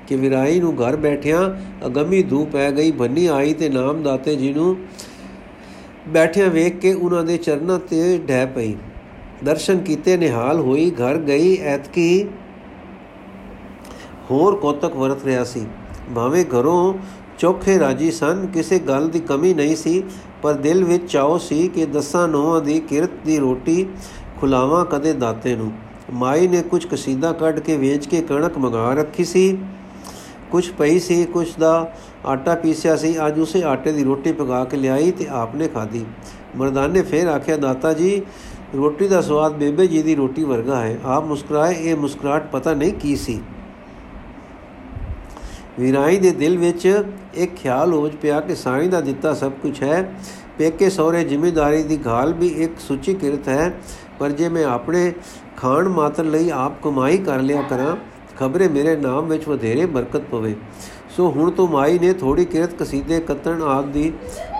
[0.07, 1.49] ਕਿ ਵਿਰਾਈ ਨੂੰ ਘਰ ਬੈਠਿਆਂ
[1.85, 4.75] ਅਗੰਮੀ ਧੂਪ ਪੈ ਗਈ। ਬੰਨੀ ਆਈ ਤੇ ਨਾਮ ਦਾਤੇ ਜੀ ਨੂੰ
[6.07, 8.75] ਬੈਠਿਆਂ ਵੇਖ ਕੇ ਉਹਨਾਂ ਦੇ ਚਰਨਾਂ ਤੇ ਡਹਿ ਪਈ।
[9.43, 12.25] ਦਰਸ਼ਨ ਕੀਤੇ, ਨਿਹਾਲ ਹੋਈ, ਘਰ ਗਈ, ਐਤਕੀ
[14.31, 15.65] ਹੋਰ ਕੋਤਕ ਵਰਤ ਰਿਆ ਸੀ।
[16.15, 16.93] ਭਾਵੇਂ ਘਰੋਂ
[17.39, 20.03] ਚੋਖੇ ਰਾਜੀ ਸਨ, ਕਿਸੇ ਗੱਲ ਦੀ ਕਮੀ ਨਹੀਂ ਸੀ,
[20.41, 23.85] ਪਰ ਦਿਲ ਵਿੱਚ ਚਾਉ ਸੀ ਕਿ ਦਸਾਂ ਨੋਆਂ ਦੀ ਕਿਰਤ ਦੀ ਰੋਟੀ
[24.41, 25.71] ਖੁਲਾਵਾ ਕਦੇ ਦਾਤੇ ਨੂੰ।
[26.13, 29.57] ਮਾਈ ਨੇ ਕੁਝ ਕਸੀਦਾ ਕੱਢ ਕੇ ਵੇਚ ਕੇ ਕਣਕ ਮੰਗਾ ਰੱਖੀ ਸੀ।
[30.51, 31.95] ਕੁਝ ਪਈ ਸੀ ਕੁਝ ਦਾ
[32.25, 36.05] ਆਟਾ ਪੀਸਿਆ ਸੀ। ਅੱਜ ਉਸੇ ਆਟੇ ਦੀ ਰੋਟੀ ਪਕਾ ਕੇ ਲਿਆਈ ਤੇ ਆਪਨੇ ਖਾਧੀ।
[36.55, 38.21] ਮਰਦਾਨ ਨੇ ਫੇਰ ਆਖਿਆ, ਦਾਤਾ ਜੀ,
[38.75, 42.93] ਰੋਟੀ ਦਾ ਸਵਾਦ ਬੇਬੇ ਜੀ ਦੀ ਰੋਟੀ ਵਰਗਾ ਹੈ। ਆਪ ਮੁਸਕਰਾਏ, ਇਹ ਮੁਸਕਰਾਟ ਪਤਾ ਨਹੀਂ
[42.93, 43.41] ਕੀ ਸੀ?
[45.79, 47.03] ਵੀਰਾਈ ਦੇ ਦਿਲ ਵਿੱਚ
[47.33, 50.15] ਇੱਕ ਖਿਆਲ ਹੋਜ ਪਿਆ ਕਿ ਸਾਈਂ ਦਾ ਦਿੱਤਾ ਸਭ ਕੁਝ ਹੈ।
[50.57, 53.79] ਪੇਕੇ ਸਹੁਰੇ ਜ਼ਿੰਮੇਦਾਰੀ ਦੀ ਘਾਲ ਵੀ ਇੱਕ ਸੁਚੀ ਕਿਰਤ ਹੈ।
[54.19, 55.13] ਪਰ ਜੇ ਮੈਂ ਆਪਣੇ
[55.57, 57.95] ਖਾਣ ਮਾਤਰ ਲਈ ਆਪ ਕਮਾਈ ਕਰ ਲਿਆ ਕਰਾਂ,
[58.37, 60.55] ਖਬਰੇ ਮੇਰੇ ਨਾਮ ਵਿੱਚ ਵਧੇਰੇ ਬਰਕਤ ਪਵੇ।
[61.17, 64.11] ਸੋ ਹੁਣ ਤੋਂ ਮਾਈ ਨੇ ਥੋੜੀ ਕਿਰਤ ਕਸੀਦੇ ਕੱਤਣ ਆਦ ਦੀ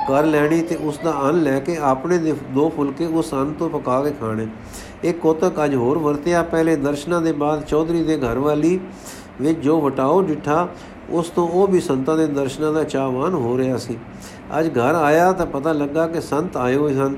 [0.08, 3.70] ਕਰ ਲੈਣੀ ਤੇ ਉਸ ਦਾ ਅੰਨ ਲੈ ਕੇ ਆਪਣੇ ਦੇ ਦੋ ਫੁਲਕੇ ਉਸ ਅੰਨ ਤੋਂ
[3.70, 4.48] ਪਕਾ ਕੇ ਖਾਣੇ।
[5.04, 8.80] ਇੱਕ ਕੋਤਕ ਅੱਜ ਹੋਰ ਵਰਤਿਆ। ਪਹਿਲੇ ਦਰਸ਼ਨਾਂ ਦੇ ਬਾਅਦ ਚੌਧਰੀ ਦੇ ਘਰ ਵਾਲੀ
[9.42, 10.68] ਵਿੱਚ ਜੋ ਵਟਾਓ ਡਿਠਾ,
[11.10, 13.98] ਉਸ ਤੋਂ ਉਹ ਵੀ ਸੰਤਾਂ ਦੇ ਦਰਸ਼ਨਾਂ ਦਾ ਚਾਹਵਾਨ ਹੋ ਰਿਹਾ ਸੀ।
[14.60, 17.16] ਅੱਜ ਘਰ ਆਇਆ ਤਾਂ ਪਤਾ ਲੱਗਾ ਕਿ ਸੰਤ ਆਏ ਹੋਏ ਹਨ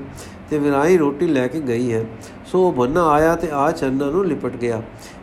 [0.50, 2.04] ਤੇ ਵਿਰਾਈ ਰੋਟੀ ਲੈ ਕੇ ਗਈ ਹੈ।
[2.46, 4.82] ਸੋ ਉਹ ਬੰਨਾ ਆਇਆ ਤੇ ਆ ਚੰਨਾਂ ਨੂੰ ਲਿਪਟ ਗਿਆ।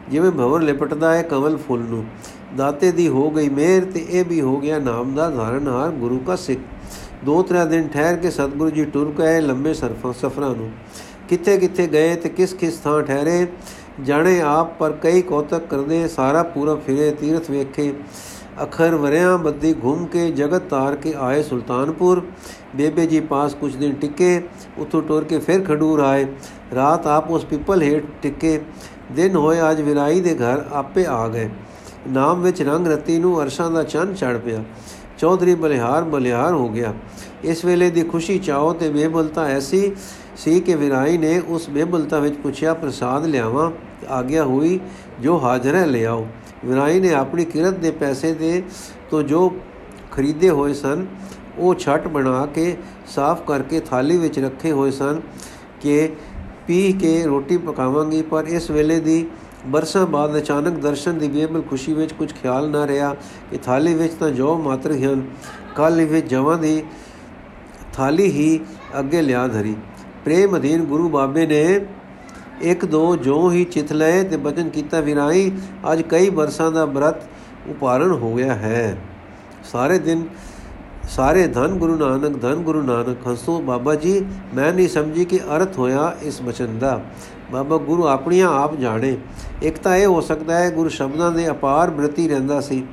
[0.10, 2.06] ਜਿਵੇਂ ਭਵਰ ਲਿਪਟਦਾ ਹੈ, ਕਮਲ ਫੁੱਲ ਨੂੰ।
[2.58, 6.36] ਦਾਤੇ ਦੀ ਹੋ ਗਈ ਮਿਹਰ ਤੇ ਇਹ ਵੀ ਹੋ ਗਿਆ ਨਾਮ ਦਾ ਧਾਰਨਹਾਰ ਗੁਰੂ ਦਾ
[6.36, 6.60] ਸਿੱਖ।
[7.26, 10.72] ਦੋ ਤਰੇ ਦਿਨ ਠਹਿਰ ਕੇ ਸਤਿਗੁਰੂ ਜੀ ਟੁਰ ਗਏ ਲੰਬੇ ਸਰਫਾਂ ਸਫਰਾਂ ਨੂੰ।
[11.30, 13.48] ਕਿੱਥੇ ਕਿੱਥੇ ਗਏ ਤੇ ਕਿਸ ਕਿਸ ਥਾਂ ਠਹਿਰੇ?
[14.04, 17.94] ਜਾਣੇ ਆਪ ਪਰ ਕਈ ਕੋਤਕ ਕਰਦੇ, ਸਾਰਾ ਪੂਰਾ ਫਿਰੇ, ਤੀਰਥ ਵੇਖੇ।
[18.64, 22.26] ਅਖਰ ਵਰਿਆਂ ਬੱਦੀ ਘੁੰਮ ਕੇ ਜਗਤ ਤਾਰ ਕੇ ਆਏ ਸੁਲਤਾਨਪੁਰ।
[22.76, 24.42] ਬੇਬੇ ਜੀ ਪਾਸ ਕੁਝ ਦਿਨ ਟਿੱਕੇ,
[24.78, 26.26] ਉਥੋਂ ਟੁਰ ਕੇ ਫਿਰ ਖਡੂਰ ਆਏ।
[26.76, 28.62] ਰਾਤ ਆਪ ਉਸ ਪਿੱਪਲ ਹੇਠ ਟਿੱਕੇ।
[29.12, 31.50] ਦਿਨ ਹੋਏ ਅੱਜ ਵਿਰਾਈ ਦੇ ਘਰ ਆਪੇ ਆ ਗਏ।
[32.08, 34.64] ਨਾਮ ਵਿੱਚ ਰੰਗ ਰਤੀ ਨੂੰ ਅਰਸ਼ਾਂ ਦਾ ਚੰਨ ਚੜ ਪਿਆ।
[35.18, 36.94] ਚੌਧਰੀ ਬਲਿਹਾਰ ਬਲਿਹਾਰ ਹੋ ਗਿਆ।
[37.44, 39.92] ਇਸ ਵੇਲੇ ਦੀ ਖੁਸ਼ੀ ਚਾਹੋ ਤੇ ਬੇਬਲਤਾ ਐਸੀ
[40.38, 43.72] ਸੀ ਕਿ ਵਿਰਾਈ ਨੇ ਉਸ ਬੇਬਲਤਾ ਵਿੱਚ ਪੁੱਛਿਆ, ਪ੍ਰਸਾਦ ਲਿਆਵਾਂ?
[44.10, 44.80] ਆਗਿਆ ਹੋਈ,
[45.20, 46.28] ਜੋ ਹਾਜ਼ਰ ਹੈ ਲਿਆਓ।
[46.66, 48.64] ਵਿਰਾਈ ਨੇ ਆਪਣੀ ਕਿਰਤ ਦੇ ਪੈਸੇ ਦੇ
[49.10, 49.54] ਤੋਂ ਜੋ
[50.12, 51.06] ਖਰੀਦੇ ਹੋਏ ਸਨ,
[51.58, 52.78] ਉਹ ਛੱਟ ਬਣਾ ਕੇ
[53.08, 55.22] ਸਾਫ਼ ਕਰਕੇ ਥਾਲੀ ਵਿੱਚ ਰੱਖੇ ਹੋਏ ਸਨ
[55.82, 56.10] ਕਿ
[56.68, 59.28] ਪੀ ਕੇ ਰੋਟੀ ਪਕਾਵਾਂਗੀ। ਪਰ ਇਸ ਵੇਲੇ ਦੀ
[59.68, 63.16] ਬਰਸਾਂ ਬਾਅਦ ਅਚਾਨਕ ਦਰਸ਼ਨ ਦੀ ਬੇਬਲ ਖੁਸ਼ੀ ਵਿੱਚ ਕੁਝ ਖਿਆਲ ਨਾ ਰਿਹਾ
[63.52, 65.24] ਕਿ ਥਾਲੀ ਵਿੱਚ ਤਾਂ ਜੋ ਮਾਤਰ ਹਨ।
[65.76, 66.84] ਕੱਲ ਵਿੱਚ ਜਵਾਂ ਦੀ
[67.94, 68.60] ਥਾਲੀ ਹੀ
[69.00, 69.76] ਅੱਗੇ ਲਿਆ ਧਰੀ।
[70.26, 71.82] ਪ੍ਰੇਮ ਅਧੀਨ ਗੁਰੂ ਬਾਬੇ ਨੇ
[72.62, 75.52] ਇੱਕ ਦੋ ਜੋ ਹੀ ਚਿਤ ਲਏ ਤੇ ਬਚਨ ਕੀਤਾ, ਵਿਰਾਈ,
[75.92, 77.24] ਅੱਜ ਕਈ ਬਰਸਾਂ ਦਾ ਬ੍ਰਤ
[77.70, 78.98] ਉਪਾਰਨ ਹੋ ਗਿਆ ਹੈ।
[79.72, 80.24] ਸਾਰੇ ਦਿਨ
[81.10, 85.78] ਸਾਰੇ ਧਨ ਗੁਰੂ ਨਾਨਕ, ਧਨ ਗੁਰੂ ਨਾਨਕ, ਹੰਸੋ ਬਾਬਾ ਜੀ, ਮੈਂ ਨਹੀਂ ਸਮਝੀ ਕਿ ਅਰਥ
[85.78, 87.02] ਹੋਇਆ ਇਸ ਬਚਨ ਦਾ।
[87.52, 89.18] ਬਾਬਾ ਗੁਰੂ ਆਪਣੀਆਂ ਆਪ ਜਾਣੇ।
[89.64, 92.88] ਇੱਕ ਤਾਂ ਇਹ ਹੋ ਸਕਦਾ ਹੈ ਗੁਰੂ ਸ਼ਬਦਾਂ ਦੇ ਅਪਾਰ ਬ੍ਰਿਤੀ ਰਹਿੰਦਾ ਸੀ।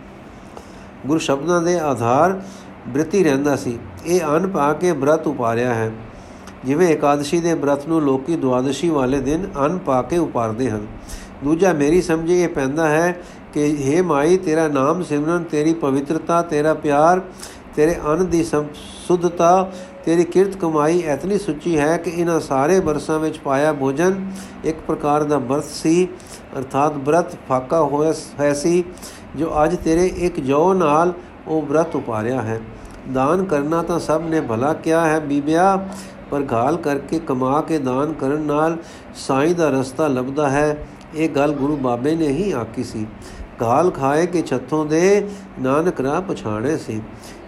[1.07, 2.43] ਗੁਰੂ ਸ਼ਬਦਾਂ ਦੇ ਆਧਾਰ
[2.89, 5.93] ਬ੍ਰਿਤੀ ਰਹਿੰਦਾ ਸੀ। ਇਹ ਅਨ ਪਾ ਕੇ ਬ੍ਰਤ ਉਪਾਰਿਆ ਹੈ।
[6.65, 10.87] ਜਿਵੇਂ ਇਕਾदशी ਦੇ ਬ੍ਰਤ ਨੂੰ ਲੋਕੀ ਦੁਆਦਸ਼ੀ ਵਾਲੇ ਦਿਨ ਅਨ ਪਾ ਕੇ ਉਪਾਰਦੇ ਹਨ।
[11.45, 16.75] ਦੂਜਾ, ਮੇਰੀ ਸਮਝੇ ਇਹ ਪੈਂਦਾ ਹੈ ਕਿ हे ਮਾਈ, ਤੇਰਾ ਨਾਮ ਸਿਮਰਨ, ਤੇਰੀ ਪਵਿੱਤਰਤਾ, ਤੇਰਾ
[16.75, 17.21] ਪਿਆਰ,
[17.77, 18.45] ਤੇਰੇ ਅਨ ਦੀ
[19.09, 19.73] ਸੁਧਤਾ
[20.07, 24.31] ਤੇਰੀ ਕਿਰਤ ਕਮਾਈ ਇਤਨੀ ਸੁੱਚੀ ਹੈ ਕਿ ਇਹਨਾਂ ਸਾਰੇ ਬਰਸਾਂ ਵਿੱਚ ਪਾਇਆ ਭੋਜਨ
[24.65, 26.09] ਇੱਕ ਪ੍ਰਕਾਰ ਦਾ ਬਰਤ ਸੀ,
[26.59, 28.85] ਅਰਥਾਤ ਬ੍ਰਤ ਫਾਕਾ ਹੋਇਆ ਹੈ ਸੀ,
[29.37, 31.13] ਜੋ ਅੱਜ ਤੇਰੇ ਇੱਕ ਜੋ ਨਾਲ
[31.49, 32.61] ਉਹ ਬ੍ਰਤ ਉਪਾਰਿਆ ਹੈ।
[33.15, 35.89] ਦਾਨ ਕਰਨਾ ਤਾਂ ਸਭ ਨੇ ਭਲਾ ਕਿਹਾ ਹੈ ਬੀਬਿਆ,
[36.31, 38.77] ਪਰ ਗਾਲ ਕਰਕੇ ਕਮਾ ਕੇ ਦਾਨ ਕਰਨ ਨਾਲ
[39.17, 43.07] ਸਾਈਂ ਦਾ ਰਸਤਾ ਲੱਭਦਾ ਹੈ। ਇਹ ਗੱਲ ਗੁਰੂ ਬਾਬੇ ਨੇ ਹੀ ਆਕੀ ਸੀ।
[43.61, 45.29] ਗਾਲ ਖਾਏ ਕਿ ਛੱਥੋਂ ਦੇ
[45.61, 47.01] ਨਾਨਕ ਰਾਹ ਪਛਾਣੇ ਸੀ।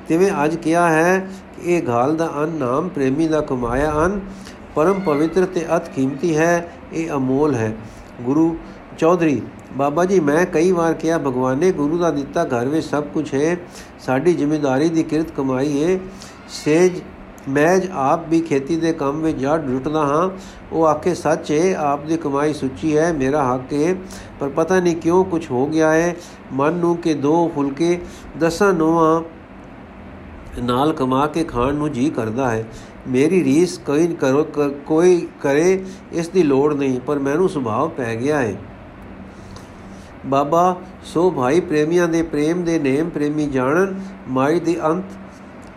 [0.09, 1.19] ਤਿਵੇਂ ਅੱਜ ਕਿਹਾ ਹੈ
[1.57, 4.21] ਕਿ ਇਹ ਘਾਲ ਦਾ ਅੰਨ ਨਾਮ ਪ੍ਰੇਮੀ ਦਾ ਕਮਾਇਆ ਅੰਨ,
[4.75, 7.75] ਪਰਮ ਪਵਿੱਤਰ ਤੇ ਅਤ ਕੀਮਤੀ ਹੈ, ਇਹ ਅਮੋਲ ਹੈ।
[8.23, 8.57] ਗੁਰੂ
[8.99, 9.43] ਚੌਧਰੀ,
[9.77, 13.35] ਬਾਬਾ ਜੀ, ਮੈਂ ਕਈ ਵਾਰ ਕਿਹਾ, ਭਗਵਾਨ ਨੇ ਗੁਰੂ ਦਾ ਦਿੱਤਾ ਘਰ ਵਿੱਚ ਸਭ ਕੁਝ
[13.35, 13.57] ਹੈ,
[14.07, 15.99] ਸਾਡੀ ਜ਼ਿੰਮੇਵਾਰੀ ਦੀ ਕਿਰਤ ਕਮਾਈ ਹੈ।
[16.49, 16.93] ਸੇਜ
[17.49, 20.31] ਮੈਂ ਆਪ ਵੀ ਖੇਤੀ ਦੇ ਕੰਮ ਵਿੱਚ ਜਾ ਡੁੱਟਦਾ ਹਾਂ।
[20.73, 23.95] ਉਹ ਆਕੇ ਸੱਚ ਹੈ, ਆਪ ਦੀ ਕਮਾਈ ਸੁੱਚੀ ਹੈ, ਮੇਰਾ ਹੱਕ ਹੈ,
[24.41, 26.17] ਪਰ ਪਤਾ ਨਹੀਂ ਕਿਉਂ ਕੁਝ ਹੋ ਗਿਆ ਹੈ।
[26.53, 28.01] ਮਨ ਨੂੰ ਕਿ ਦੋ ਫੁਲਕੇ,
[28.39, 29.21] ਦਸਾਂ ਨੋਆਂ
[30.59, 32.65] ਨਾਲ ਕਮਾ ਕੇ ਖਾਣ ਨੂੰ ਜੀ ਕਰਦਾ ਹੈ।
[33.09, 34.45] ਮੇਰੀ ਰੀਸ ਕੋਈ ਕਰੋ
[34.87, 38.57] ਕੋਈ ਕਰੇ, ਇਸ ਦੀ ਲੋੜ ਨਹੀਂ, ਪਰ ਮੈਨੂੰ ਸੁਭਾਅ ਪੈ ਗਿਆ ਹੈ।
[40.27, 43.95] ਬਾਬਾ, ਸੋ ਭਾਈ ਪ੍ਰੇਮੀਆਂ ਦੇ ਪ੍ਰੇਮ ਦੇ ਨੇਮ ਪ੍ਰੇਮੀ ਜਾਣਨ,
[44.29, 45.05] ਮਾਈ ਦੀ ਅੰਤ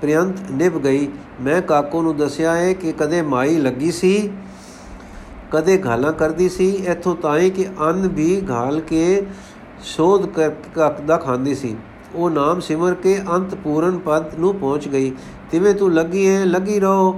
[0.01, 1.07] ਪ੍ਰਿਅੰਤ ਨਿਭ ਗਈ।
[1.41, 4.31] ਮੈਂ ਕਾਕੋ ਨੂੰ ਦੱਸਿਆ ਹੈ ਕਿ ਕਦੇ ਮਾਈ ਲੱਗੀ ਸੀ,
[5.51, 9.23] ਕਦੇ ਘਾਲਾਂ ਕਰਦੀ ਸੀ, ਇਥੋਂ ਤਾਈ ਕਿ ਅੰਨ ਵੀ ਘਾਲ ਕੇ
[9.83, 10.25] ਸ਼ੋਧ
[10.75, 11.75] ਕਰਦਾ ਖਾਂਦੀ ਸੀ।
[12.15, 15.11] ਉਹ ਨਾਮ ਸਿਮਰ ਕੇ ਅੰਤ ਪੂਰਨ ਪਦ ਨੂੰ ਪਹੁੰਚ ਗਈ।
[15.51, 17.11] ਤਿਵੇਂ ਤੂੰ ਲੱਗੀ ਹੈ ਲੱਗੀ ਰਹੋ,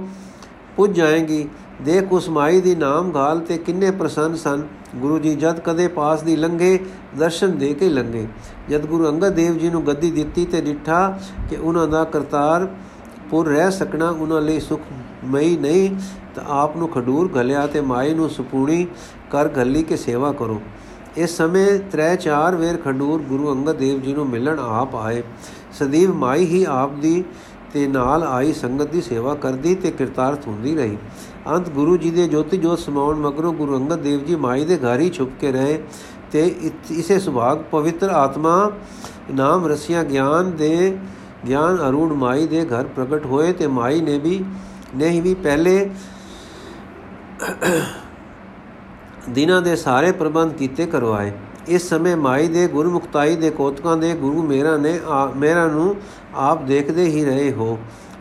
[0.76, 1.46] ਪੁੱਜ ਜਾਏਗੀ।
[1.82, 4.62] ਦੇਖ ਉਸ ਮਾਈ ਦੀ ਨਾਮ ਘਾਲ ਤੇ ਕਿੰਨੇ ਪ੍ਰਸੰਨ ਸਨ।
[4.96, 6.78] ਗੁਰੂ ਜੀ ਜਦ ਕਦੇ ਪਾਸ ਦੀ ਲੰਗੇ
[7.18, 8.26] ਦਰਸ਼ਨ ਦੇ ਕੇ ਲੰਗੇ
[8.70, 11.18] ਜਦ ਗੁਰੂ ਅੰਗਦ ਦੇਵ ਜੀ ਨੂੰ ਗੱਦੀ ਦਿੱਤੀ ਤੇ ਡਿੱਠਾ
[11.50, 12.66] ਕਿ ਉਹਨਾਂ ਦਾ ਕਰਤਾਰ
[13.30, 14.80] ਪੁਰ ਰਹਿ ਸਕਣਾ, ਉਹਨਾਂ ਲਈ ਸੁਖ
[15.24, 15.90] ਮਈ ਨਹੀਂ,
[16.34, 18.86] ਤਾਂ ਆਪ ਨੂੰ ਖਡੂਰ ਘਲਿਆ ਤੇ ਮਾਈ ਨੂੰ ਸੁਪੂਣੀ
[19.30, 20.60] ਕਰ ਘੱਲੀ ਕੇ ਸੇਵਾ ਕਰੋ।
[21.16, 25.22] ਇਸ ਸਮੇਂ ਤ੍ਰੈ ਚਾਰ ਵੇਰ ਖਡੂਰ ਗੁਰੂ ਅੰਗਦ ਦੇਵ ਜੀ ਨੂੰ ਮਿਲਣ ਆਪ ਆਏ।
[25.72, 27.22] ਸਦੀਵ ਮਾਈ ਹੀ ਆਪ ਦੀ
[27.72, 30.96] ਤੇ ਨਾਲ ਆਈ ਸੰਗਤ ਦੀ ਸੇਵਾ ਕਰਦੀ ਤੇ ਕਿਰਤਾਰਥ ਹੁੰਦੀ ਰਹੀ।
[31.48, 35.00] ਅੰਤ ਗੁਰੂ ਜੀ ਦੇ ਜੋਤੀ ਜੋਤ ਸਮਾਉਣ ਮਗਰੋਂ ਗੁਰੂ ਅੰਗਦ ਦੇਵ ਜੀ ਮਾਈ ਦੇ ਘਰ
[35.00, 35.82] ਹੀ ਛੁਪ ਕੇ ਰਹੇ
[36.32, 36.46] ਤੇ
[36.90, 38.70] ਇਸੇ ਸੁਭਾਗ ਪਵਿੱਤਰ ਆਤਮਾ
[39.30, 40.98] ਨਾਮ ਰਸੀਆਂ ਗਿਆਨ ਦੇ,
[41.48, 44.42] ਗਿਆਨ ਅਰੂਣ ਮਾਈ ਦੇ ਘਰ ਪ੍ਰਗਟ ਹੋਏ ਤੇ ਮਾਈ ਨੇ ਵੀ
[44.96, 45.90] ਨਹੀਂ ਵੀ ਪਹਿਲੇ
[49.30, 51.32] ਦਿਨਾਂ ਦੇ ਸਾਰੇ ਪ੍ਰਬੰਧ ਕੀਤੇ ਕਰਵਾਏ
[51.68, 54.98] ਇਸ ਸਮੇਂ ਮਾਈ ਦੇ ਗੁਰਮੁਖਤਾਈ ਦੇ ਕੋਤਕਾਂ ਦੇ ਗੁਰੂ ਮੇਰਾ ਨੇ
[55.36, 55.94] ਮੇਰਾ ਨੂੰ
[56.34, 57.78] ਆਪ ਦੇਖਦੇ ਹੀ ਰਹੇ ਹੋ।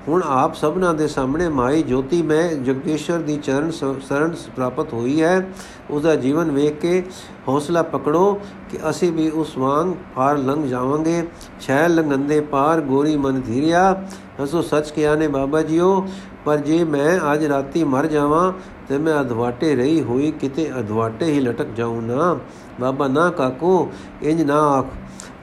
[0.07, 5.47] ਹੁਣ ਆਪ ਸਭਨਾ ਦੇ ਸਾਹਮਣੇ ਮਾਈ ਜੋਤੀ ਮੈਂ ਜਗਦੀਸ਼ਰ ਦੀ ਚਰਨ ਸਰਣ ਪ੍ਰਾਪਤ ਹੋਈ ਹੈ।
[5.89, 7.03] ਉਸ ਦਾ ਜੀਵਨ ਵੇਖ ਕੇ
[7.47, 8.33] ਹੌਸਲਾ ਪਕੜੋ
[8.69, 11.27] ਕਿ ਅਸੀਂ ਵੀ ਉਸ ਵਾਂਗ ਪਾਰ ਲੰਘ ਜਾਵਾਂਗੇ।
[11.61, 14.03] ਛੈ ਲੰਗੰਦੇ ਪਾਰ ਗੋਰੀ ਮਨ ਧੀਰਿਆ।
[14.43, 16.07] ਹਸੋ, ਸੱਚ ਕਿਹਾ ਨੇ ਬਾਬਾ ਜੀਓ।
[16.45, 18.51] ਪਰ ਜੇ ਮੈਂ ਅੱਜ ਰਾਤੀ ਮਰ ਜਾਵਾਂ
[18.89, 22.39] ਤੇ ਮੈਂ ਅਧਵਾਟੇ ਰਹੀ ਹੋਈ ਕਿਤੇ ਅਧਵਾਟੇ ਹੀ ਲਟਕ ਜਾਉਂ ਨਾ।
[22.81, 24.85] ਬਾਬਾ ਨਾ ਕਾਕੋ, ਇੰਜ ਨਾ ਆਖ।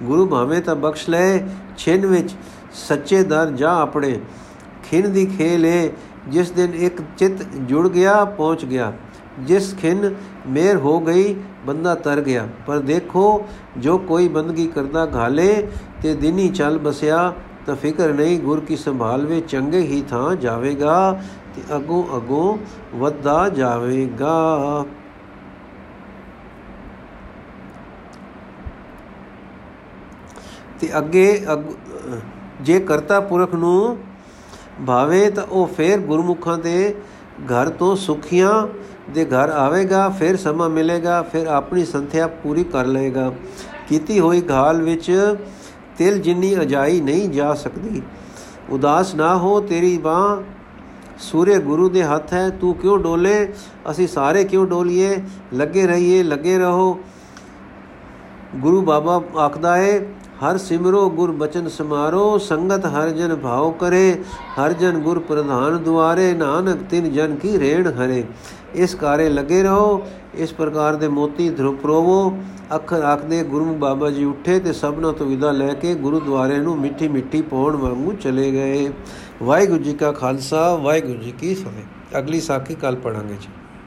[0.03, 1.39] ਗੁਰੂ ਭਾਵੇਂ ਤਾਂ ਬਖਸ਼ ਲੈ,
[1.79, 2.35] ਛਿੰਨ ਵਿੱਚ
[2.73, 4.21] ਸੱਚੇ ਦਰ ਜਾ ਆਪਣੇ।
[4.91, 5.93] ਖਿੰਨ ਦੀ ਖੇਲ ਏ,
[6.29, 8.93] ਜਿਸ ਦਿਨ ਇੱਕ ਚਿੱਤ ਜੁੜ ਗਿਆ, ਪਹੁੰਚ ਗਿਆ।
[9.39, 10.15] ਜਿਸ ਖਿੰਨ
[10.47, 11.35] ਮੇਰ ਹੋ ਗਈ,
[11.67, 13.47] ਬੰਦਾ ਤਰ ਗਿਆ। ਪਰ ਦੇਖੋ,
[13.79, 15.69] ਜੋ ਕੋਈ ਬੰਦਗੀ ਕਰਦਾ ਘਾਲੇ,
[16.03, 17.33] ਤੇ ਦਿਨੀ ਚੱਲ ਬਸਿਆ,
[17.67, 21.21] ਤਾਂ ਫਿਕਰ ਨਹੀਂ, ਗੁਰ ਕੀ ਸੰਭਾਲ ਵਿੱਚ ਚੰਗੇ ਹੀ ਥਾਂ ਜਾਵੇਗਾ।
[21.57, 22.57] ਤੇ ਅਗੋਂ ਅਗੋਂ
[22.95, 24.85] ਵੱਧਦਾ ਜਾਵੇਗਾ।
[30.81, 31.47] ਤੇ ਅੱਗੇ
[32.61, 33.97] ਜੇ ਕਰਤਾ ਪੁਰਖ ਨੂੰ
[34.87, 36.95] ਭਾਵੇ ਤਾਂ ਉਹ ਫੇਰ ਗੁਰਮੁਖਾਂ ਦੇ
[37.51, 38.67] ਘਰ ਤੋਂ ਸੁਖੀਆਂ
[39.11, 43.33] ਦੇ ਘਰ ਆਵੇਗਾ, ਫਿਰ ਸਮਾਂ ਮਿਲੇਗਾ, ਫਿਰ ਆਪਣੀ ਸੰਥਿਆ ਪੂਰੀ ਕਰ ਲਏਗਾ।
[43.89, 45.37] ਕੀਤੀ ਹੋਈ ਘਾਲ ਵਿੱਚ
[45.99, 48.03] ਤਿਲ ਜਿੰਨੀ ਅਜਾਈ ਨਹੀਂ ਜਾ ਸਕਦੀ।
[48.71, 50.43] ਉਦਾਸ ਨਾ ਹੋ ਤੇਰੀ ਬਾਹ
[51.21, 53.53] ਸੂਰੇ ਗੁਰੂ ਦੇ ਹੱਥ ਹੈ, ਤੂੰ ਕਿਉਂ ਡੋਲੇ?
[53.91, 55.17] ਅਸੀਂ ਸਾਰੇ ਕਿਉਂ ਡੋਲੀਏ?
[55.55, 56.99] ਲੱਗੇ ਰਹੀਏ, ਲੱਗੇ ਰਹੋ।
[58.57, 60.01] ਗੁਰੂ ਬਾਬਾ ਆਖਦਾ ਹੈ
[60.45, 64.23] ਹਰ ਸਿਮਰੋ ਗੁਰ ਬਚਨ ਸਮਾਰੋ, ਸੰਗਤ ਹਰ ਜਨ ਭਾਉ ਕਰੇ,
[64.59, 68.25] ਹਰ ਜਨ ਗੁਰ ਪ੍ਰਧਾਨ ਦੁਆਰੇ, ਨਾਨਕ ਤਿਨ ਜਨ ਕੀ ਰੇਣ ਹਰੇ।
[68.75, 70.03] ਇਸ ਕਾਰੇ ਲੱਗੇ ਰਹੋ,
[70.35, 72.39] ਇਸ ਪ੍ਰਕਾਰ ਦੇ ਮੋਤੀ ਧਰਪਰੋਵੋ
[72.75, 77.09] ਅੱਖਰ ਆਖਦੇ ਗੁਰੂ ਬਾਬਾ ਜੀ ਉੱਠੇ ਤੇ ਸਭਨਾਂ ਤੋਂ ਵਿਦਾ ਲੈ ਕੇ ਗੁਰਦੁਆਰੇ ਨੂੰ ਮਿੱਠੀ
[77.09, 78.91] ਮਿੱਠੀ ਪਾਉਣ ਵਾਂਗੂ ਚਲੇ ਗਏ।
[79.43, 83.49] ਵਾਹਿਗੁਰੂ ਜੀ ਕਾ ਖਾਲਸਾ ਵਾਹਿਗੁਰੂ ਜੀ ਕੀ ਫਤਿਹ। ਅਗਲੀ ਸਾਖੀ ਕੱਲ ਪੜਾਂਗੇ ਜੀ।